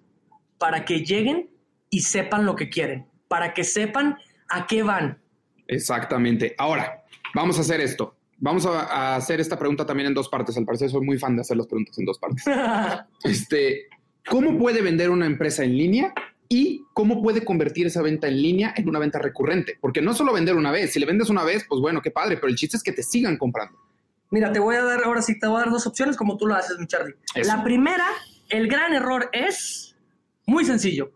para 0.58 0.84
que 0.84 1.04
lleguen 1.04 1.50
y 1.90 2.00
sepan 2.00 2.46
lo 2.46 2.56
que 2.56 2.68
quieren. 2.68 3.06
Para 3.28 3.54
que 3.54 3.64
sepan 3.64 4.18
a 4.48 4.66
qué 4.66 4.82
van. 4.82 5.18
Exactamente. 5.66 6.54
Ahora, 6.58 7.04
vamos 7.34 7.58
a 7.58 7.60
hacer 7.60 7.80
esto. 7.80 8.14
Vamos 8.40 8.66
a, 8.66 9.16
hacer 9.16 9.40
esta 9.40 9.58
pregunta 9.58 9.84
también 9.84 10.08
en 10.08 10.14
dos 10.14 10.28
partes. 10.28 10.56
Al 10.56 10.64
parecer 10.64 10.90
soy 10.90 11.04
muy 11.04 11.18
fan 11.18 11.34
de 11.34 11.42
hacer 11.42 11.56
las 11.56 11.66
preguntas 11.66 11.98
en 11.98 12.04
dos 12.04 12.18
partes. 12.18 12.44
este, 13.24 13.88
¿Cómo 14.28 14.56
puede 14.58 14.80
vender 14.80 15.10
una 15.10 15.26
empresa 15.26 15.64
en 15.64 15.76
línea 15.76 16.14
y 16.48 16.84
cómo 16.94 17.20
puede 17.20 17.44
convertir 17.44 17.86
esa 17.86 18.00
venta 18.00 18.28
en 18.28 18.40
línea 18.40 18.74
en 18.76 18.88
una 18.88 19.00
venta 19.00 19.18
recurrente? 19.18 19.76
Porque 19.80 20.00
no 20.00 20.14
solo 20.14 20.32
vender 20.32 20.56
una 20.56 20.70
vez. 20.70 20.92
Si 20.92 21.00
le 21.00 21.06
vendes 21.06 21.30
una 21.30 21.42
vez, 21.42 21.66
pues 21.68 21.80
bueno, 21.80 22.00
qué 22.00 22.12
padre, 22.12 22.36
pero 22.36 22.48
el 22.48 22.56
chiste 22.56 22.76
es 22.76 22.82
que 22.82 22.92
te 22.92 23.02
sigan 23.02 23.36
comprando. 23.36 23.76
Mira, 24.30 24.52
te 24.52 24.60
voy 24.60 24.76
a 24.76 24.84
dar 24.84 25.02
ahora 25.04 25.22
sí, 25.22 25.38
te 25.38 25.46
voy 25.46 25.56
a 25.56 25.60
dar 25.60 25.70
dos 25.70 25.86
opciones 25.86 26.16
como 26.16 26.36
tú 26.36 26.46
lo 26.46 26.54
haces, 26.54 26.78
mi 26.78 26.86
Charlie. 26.86 27.14
La 27.34 27.64
primera, 27.64 28.06
el 28.50 28.68
gran 28.68 28.92
error 28.92 29.30
es 29.32 29.96
muy 30.46 30.64
sencillo. 30.64 31.10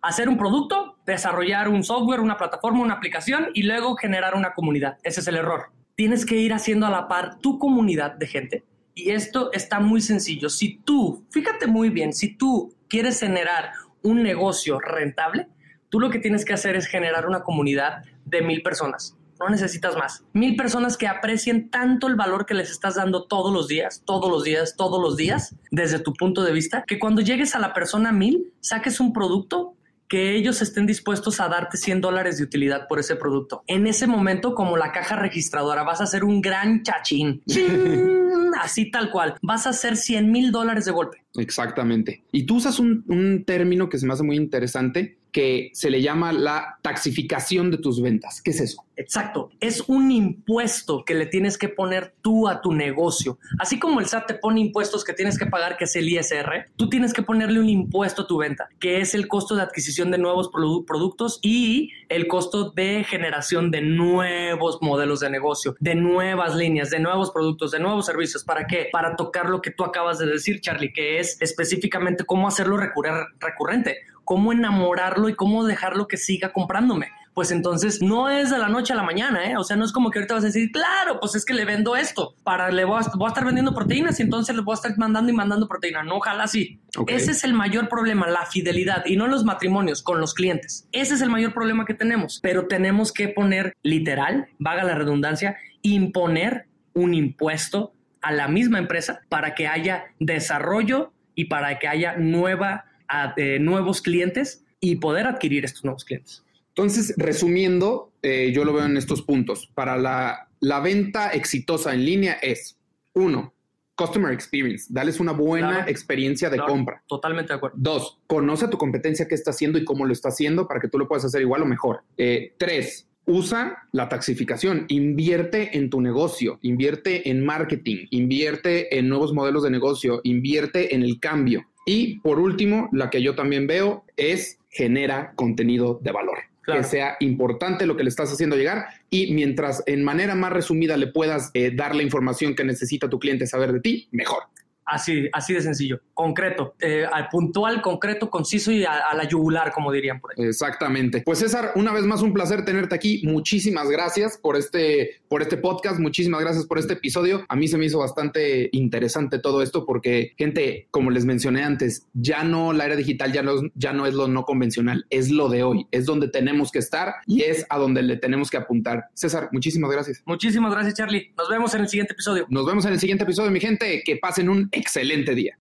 Hacer 0.00 0.28
un 0.28 0.38
producto, 0.38 0.98
desarrollar 1.06 1.68
un 1.68 1.82
software, 1.82 2.20
una 2.20 2.36
plataforma, 2.36 2.80
una 2.82 2.94
aplicación 2.94 3.48
y 3.54 3.64
luego 3.64 3.96
generar 3.96 4.36
una 4.36 4.52
comunidad. 4.52 4.98
Ese 5.02 5.20
es 5.20 5.26
el 5.26 5.36
error 5.36 5.77
tienes 5.98 6.24
que 6.24 6.36
ir 6.36 6.52
haciendo 6.52 6.86
a 6.86 6.90
la 6.90 7.08
par 7.08 7.40
tu 7.40 7.58
comunidad 7.58 8.12
de 8.12 8.28
gente. 8.28 8.64
Y 8.94 9.10
esto 9.10 9.50
está 9.52 9.80
muy 9.80 10.00
sencillo. 10.00 10.48
Si 10.48 10.78
tú, 10.84 11.26
fíjate 11.30 11.66
muy 11.66 11.90
bien, 11.90 12.12
si 12.12 12.36
tú 12.36 12.72
quieres 12.88 13.18
generar 13.18 13.72
un 14.02 14.22
negocio 14.22 14.78
rentable, 14.78 15.48
tú 15.88 15.98
lo 15.98 16.08
que 16.08 16.20
tienes 16.20 16.44
que 16.44 16.52
hacer 16.52 16.76
es 16.76 16.86
generar 16.86 17.26
una 17.26 17.42
comunidad 17.42 18.04
de 18.24 18.42
mil 18.42 18.62
personas. 18.62 19.16
No 19.40 19.48
necesitas 19.48 19.96
más. 19.96 20.22
Mil 20.32 20.54
personas 20.54 20.96
que 20.96 21.08
aprecien 21.08 21.68
tanto 21.68 22.06
el 22.06 22.14
valor 22.14 22.46
que 22.46 22.54
les 22.54 22.70
estás 22.70 22.94
dando 22.94 23.24
todos 23.24 23.52
los 23.52 23.66
días, 23.66 24.04
todos 24.06 24.30
los 24.30 24.44
días, 24.44 24.76
todos 24.76 25.02
los 25.02 25.16
días, 25.16 25.56
desde 25.72 25.98
tu 25.98 26.12
punto 26.12 26.44
de 26.44 26.52
vista, 26.52 26.84
que 26.86 27.00
cuando 27.00 27.22
llegues 27.22 27.56
a 27.56 27.58
la 27.58 27.72
persona 27.72 28.12
mil, 28.12 28.52
saques 28.60 29.00
un 29.00 29.12
producto 29.12 29.74
que 30.08 30.34
ellos 30.34 30.62
estén 30.62 30.86
dispuestos 30.86 31.40
a 31.40 31.48
darte 31.48 31.76
100 31.76 32.00
dólares 32.00 32.38
de 32.38 32.44
utilidad 32.44 32.88
por 32.88 32.98
ese 32.98 33.16
producto. 33.16 33.62
En 33.66 33.86
ese 33.86 34.06
momento, 34.06 34.54
como 34.54 34.76
la 34.76 34.92
caja 34.92 35.16
registradora, 35.16 35.82
vas 35.82 36.00
a 36.00 36.04
hacer 36.04 36.24
un 36.24 36.40
gran 36.40 36.82
chachín. 36.82 37.42
Así 38.60 38.90
tal 38.90 39.10
cual. 39.10 39.34
Vas 39.42 39.66
a 39.66 39.70
hacer 39.70 39.96
100 39.96 40.32
mil 40.32 40.50
dólares 40.50 40.86
de 40.86 40.92
golpe. 40.92 41.22
Exactamente. 41.36 42.24
Y 42.32 42.44
tú 42.44 42.56
usas 42.56 42.78
un, 42.78 43.04
un 43.08 43.44
término 43.44 43.88
que 43.88 43.98
se 43.98 44.06
me 44.06 44.14
hace 44.14 44.22
muy 44.22 44.36
interesante 44.36 45.18
que 45.32 45.70
se 45.72 45.90
le 45.90 46.02
llama 46.02 46.32
la 46.32 46.78
taxificación 46.82 47.70
de 47.70 47.78
tus 47.78 48.00
ventas. 48.00 48.40
¿Qué 48.42 48.50
es 48.50 48.60
eso? 48.60 48.84
Exacto, 48.96 49.50
es 49.60 49.84
un 49.86 50.10
impuesto 50.10 51.04
que 51.04 51.14
le 51.14 51.26
tienes 51.26 51.56
que 51.56 51.68
poner 51.68 52.14
tú 52.20 52.48
a 52.48 52.60
tu 52.60 52.72
negocio. 52.72 53.38
Así 53.60 53.78
como 53.78 54.00
el 54.00 54.06
SAT 54.06 54.26
te 54.26 54.34
pone 54.34 54.60
impuestos 54.60 55.04
que 55.04 55.12
tienes 55.12 55.38
que 55.38 55.46
pagar, 55.46 55.76
que 55.76 55.84
es 55.84 55.94
el 55.94 56.08
ISR, 56.08 56.70
tú 56.74 56.88
tienes 56.88 57.12
que 57.12 57.22
ponerle 57.22 57.60
un 57.60 57.68
impuesto 57.68 58.22
a 58.22 58.26
tu 58.26 58.38
venta, 58.38 58.68
que 58.80 59.00
es 59.00 59.14
el 59.14 59.28
costo 59.28 59.54
de 59.54 59.62
adquisición 59.62 60.10
de 60.10 60.18
nuevos 60.18 60.50
productos 60.50 61.38
y 61.42 61.92
el 62.08 62.26
costo 62.26 62.70
de 62.70 63.04
generación 63.04 63.70
de 63.70 63.82
nuevos 63.82 64.78
modelos 64.82 65.20
de 65.20 65.30
negocio, 65.30 65.76
de 65.78 65.94
nuevas 65.94 66.56
líneas, 66.56 66.90
de 66.90 66.98
nuevos 66.98 67.30
productos, 67.30 67.70
de 67.70 67.78
nuevos 67.78 68.06
servicios. 68.06 68.42
¿Para 68.42 68.66
qué? 68.66 68.88
Para 68.90 69.14
tocar 69.14 69.48
lo 69.48 69.62
que 69.62 69.70
tú 69.70 69.84
acabas 69.84 70.18
de 70.18 70.26
decir, 70.26 70.60
Charlie, 70.60 70.92
que 70.92 71.20
es 71.20 71.40
específicamente 71.40 72.24
cómo 72.24 72.48
hacerlo 72.48 72.76
recurrente 72.76 73.98
cómo 74.28 74.52
enamorarlo 74.52 75.30
y 75.30 75.34
cómo 75.34 75.64
dejarlo 75.64 76.06
que 76.06 76.18
siga 76.18 76.52
comprándome. 76.52 77.08
Pues 77.32 77.50
entonces 77.50 78.02
no 78.02 78.28
es 78.28 78.50
de 78.50 78.58
la 78.58 78.68
noche 78.68 78.92
a 78.92 78.96
la 78.96 79.02
mañana, 79.02 79.50
¿eh? 79.50 79.56
O 79.56 79.64
sea, 79.64 79.74
no 79.74 79.86
es 79.86 79.90
como 79.90 80.10
que 80.10 80.18
ahorita 80.18 80.34
vas 80.34 80.42
a 80.44 80.48
decir, 80.48 80.70
claro, 80.70 81.18
pues 81.18 81.34
es 81.34 81.46
que 81.46 81.54
le 81.54 81.64
vendo 81.64 81.96
esto, 81.96 82.34
para 82.44 82.70
le 82.70 82.84
voy 82.84 82.98
a, 82.98 83.26
estar 83.26 83.44
vendiendo 83.46 83.74
proteínas 83.74 84.20
y 84.20 84.24
entonces 84.24 84.54
le 84.54 84.60
voy 84.60 84.72
a 84.72 84.74
estar 84.74 84.92
mandando 84.98 85.32
y 85.32 85.34
mandando 85.34 85.66
proteína. 85.66 86.02
No, 86.02 86.16
ojalá 86.16 86.46
sí. 86.46 86.78
Ese 87.06 87.30
es 87.30 87.42
el 87.42 87.54
mayor 87.54 87.88
problema, 87.88 88.28
la 88.28 88.44
fidelidad 88.44 89.06
y 89.06 89.16
no 89.16 89.28
los 89.28 89.44
matrimonios 89.44 90.02
con 90.02 90.20
los 90.20 90.34
clientes. 90.34 90.86
Ese 90.92 91.14
es 91.14 91.22
el 91.22 91.30
mayor 91.30 91.54
problema 91.54 91.86
que 91.86 91.94
tenemos, 91.94 92.38
pero 92.42 92.66
tenemos 92.66 93.14
que 93.14 93.28
poner 93.28 93.72
literal, 93.82 94.48
vaga 94.58 94.84
la 94.84 94.94
redundancia, 94.94 95.56
imponer 95.80 96.66
un 96.92 97.14
impuesto 97.14 97.94
a 98.20 98.30
la 98.32 98.46
misma 98.46 98.78
empresa 98.78 99.20
para 99.30 99.54
que 99.54 99.68
haya 99.68 100.04
desarrollo 100.20 101.14
y 101.34 101.46
para 101.46 101.78
que 101.78 101.88
haya 101.88 102.16
nueva 102.18 102.84
a 103.08 103.34
eh, 103.36 103.58
nuevos 103.58 104.02
clientes 104.02 104.64
y 104.80 104.96
poder 104.96 105.26
adquirir 105.26 105.64
estos 105.64 105.84
nuevos 105.84 106.04
clientes. 106.04 106.44
Entonces, 106.68 107.14
resumiendo, 107.16 108.12
eh, 108.22 108.52
yo 108.54 108.64
lo 108.64 108.72
veo 108.72 108.86
en 108.86 108.96
estos 108.96 109.22
puntos. 109.22 109.68
Para 109.74 109.96
la, 109.96 110.48
la, 110.60 110.80
venta 110.80 111.30
exitosa 111.30 111.92
en 111.92 112.04
línea 112.04 112.34
es, 112.34 112.78
uno, 113.14 113.52
customer 113.96 114.32
experience, 114.32 114.86
dales 114.88 115.18
una 115.18 115.32
buena 115.32 115.86
experiencia 115.88 116.48
de 116.48 116.58
compra. 116.58 117.02
Totalmente 117.08 117.52
de 117.52 117.56
acuerdo. 117.56 117.76
Dos, 117.80 118.18
conoce 118.28 118.66
a 118.66 118.70
tu 118.70 118.78
competencia 118.78 119.26
qué 119.26 119.34
está 119.34 119.50
haciendo 119.50 119.76
y 119.76 119.84
cómo 119.84 120.06
lo 120.06 120.12
está 120.12 120.28
haciendo 120.28 120.68
para 120.68 120.78
que 120.78 120.86
tú 120.86 120.98
lo 120.98 121.08
puedas 121.08 121.24
hacer 121.24 121.42
igual 121.42 121.62
o 121.62 121.66
mejor. 121.66 122.04
Eh, 122.16 122.54
tres, 122.58 123.08
usa 123.26 123.88
la 123.90 124.08
taxificación, 124.08 124.86
invierte 124.86 125.76
en 125.76 125.90
tu 125.90 126.00
negocio, 126.00 126.60
invierte 126.62 127.28
en 127.28 127.44
marketing, 127.44 128.06
invierte 128.10 128.96
en 128.98 129.08
nuevos 129.08 129.34
modelos 129.34 129.64
de 129.64 129.70
negocio, 129.70 130.20
invierte 130.22 130.94
en 130.94 131.02
el 131.02 131.18
cambio. 131.18 131.66
Y 131.88 132.18
por 132.20 132.38
último, 132.38 132.90
la 132.92 133.08
que 133.08 133.22
yo 133.22 133.34
también 133.34 133.66
veo 133.66 134.04
es 134.18 134.58
genera 134.68 135.32
contenido 135.36 135.98
de 136.02 136.12
valor. 136.12 136.36
Que 136.66 136.84
sea 136.84 137.16
importante 137.20 137.86
lo 137.86 137.96
que 137.96 138.02
le 138.02 138.10
estás 138.10 138.30
haciendo 138.30 138.54
llegar 138.54 138.88
y 139.08 139.32
mientras 139.32 139.82
en 139.86 140.04
manera 140.04 140.34
más 140.34 140.52
resumida 140.52 140.98
le 140.98 141.06
puedas 141.06 141.50
eh, 141.54 141.70
dar 141.74 141.96
la 141.96 142.02
información 142.02 142.54
que 142.54 142.62
necesita 142.62 143.08
tu 143.08 143.18
cliente 143.18 143.46
saber 143.46 143.72
de 143.72 143.80
ti, 143.80 144.08
mejor. 144.10 144.42
Así, 144.88 145.28
así 145.32 145.54
de 145.54 145.60
sencillo, 145.60 146.00
concreto, 146.14 146.74
eh, 146.80 147.04
al 147.10 147.28
puntual, 147.28 147.82
concreto, 147.82 148.30
conciso 148.30 148.72
y 148.72 148.84
a, 148.84 149.14
la 149.14 149.28
yugular, 149.28 149.72
como 149.72 149.92
dirían 149.92 150.20
por 150.20 150.32
ahí. 150.32 150.46
Exactamente. 150.46 151.22
Pues 151.24 151.40
César, 151.40 151.72
una 151.74 151.92
vez 151.92 152.04
más 152.04 152.22
un 152.22 152.32
placer 152.32 152.64
tenerte 152.64 152.94
aquí. 152.94 153.22
Muchísimas 153.24 153.88
gracias 153.88 154.38
por 154.38 154.56
este, 154.56 155.20
por 155.28 155.42
este 155.42 155.56
podcast, 155.56 156.00
muchísimas 156.00 156.40
gracias 156.40 156.66
por 156.66 156.78
este 156.78 156.94
episodio. 156.94 157.44
A 157.48 157.56
mí 157.56 157.68
se 157.68 157.76
me 157.76 157.86
hizo 157.86 157.98
bastante 157.98 158.70
interesante 158.72 159.38
todo 159.38 159.62
esto 159.62 159.84
porque, 159.84 160.32
gente, 160.38 160.88
como 160.90 161.10
les 161.10 161.24
mencioné 161.24 161.62
antes, 161.64 162.06
ya 162.14 162.44
no 162.44 162.72
la 162.72 162.86
era 162.86 162.96
digital, 162.96 163.32
ya 163.32 163.42
no, 163.42 163.52
ya 163.74 163.92
no 163.92 164.06
es 164.06 164.14
lo 164.14 164.26
no 164.28 164.44
convencional, 164.44 165.06
es 165.10 165.30
lo 165.30 165.48
de 165.48 165.62
hoy, 165.62 165.86
es 165.90 166.06
donde 166.06 166.28
tenemos 166.28 166.72
que 166.72 166.78
estar 166.78 167.14
y 167.26 167.42
es 167.42 167.66
a 167.68 167.78
donde 167.78 168.02
le 168.02 168.16
tenemos 168.16 168.50
que 168.50 168.56
apuntar. 168.56 169.08
César, 169.14 169.50
muchísimas 169.52 169.90
gracias. 169.90 170.22
Muchísimas 170.24 170.72
gracias, 170.72 170.94
Charlie. 170.94 171.32
Nos 171.36 171.48
vemos 171.48 171.74
en 171.74 171.82
el 171.82 171.88
siguiente 171.88 172.14
episodio. 172.14 172.46
Nos 172.48 172.66
vemos 172.66 172.84
en 172.86 172.92
el 172.92 173.00
siguiente 173.00 173.24
episodio, 173.24 173.50
mi 173.50 173.60
gente. 173.60 174.02
Que 174.04 174.16
pasen 174.16 174.48
un 174.48 174.68
excelente 174.78 175.34
día. 175.34 175.56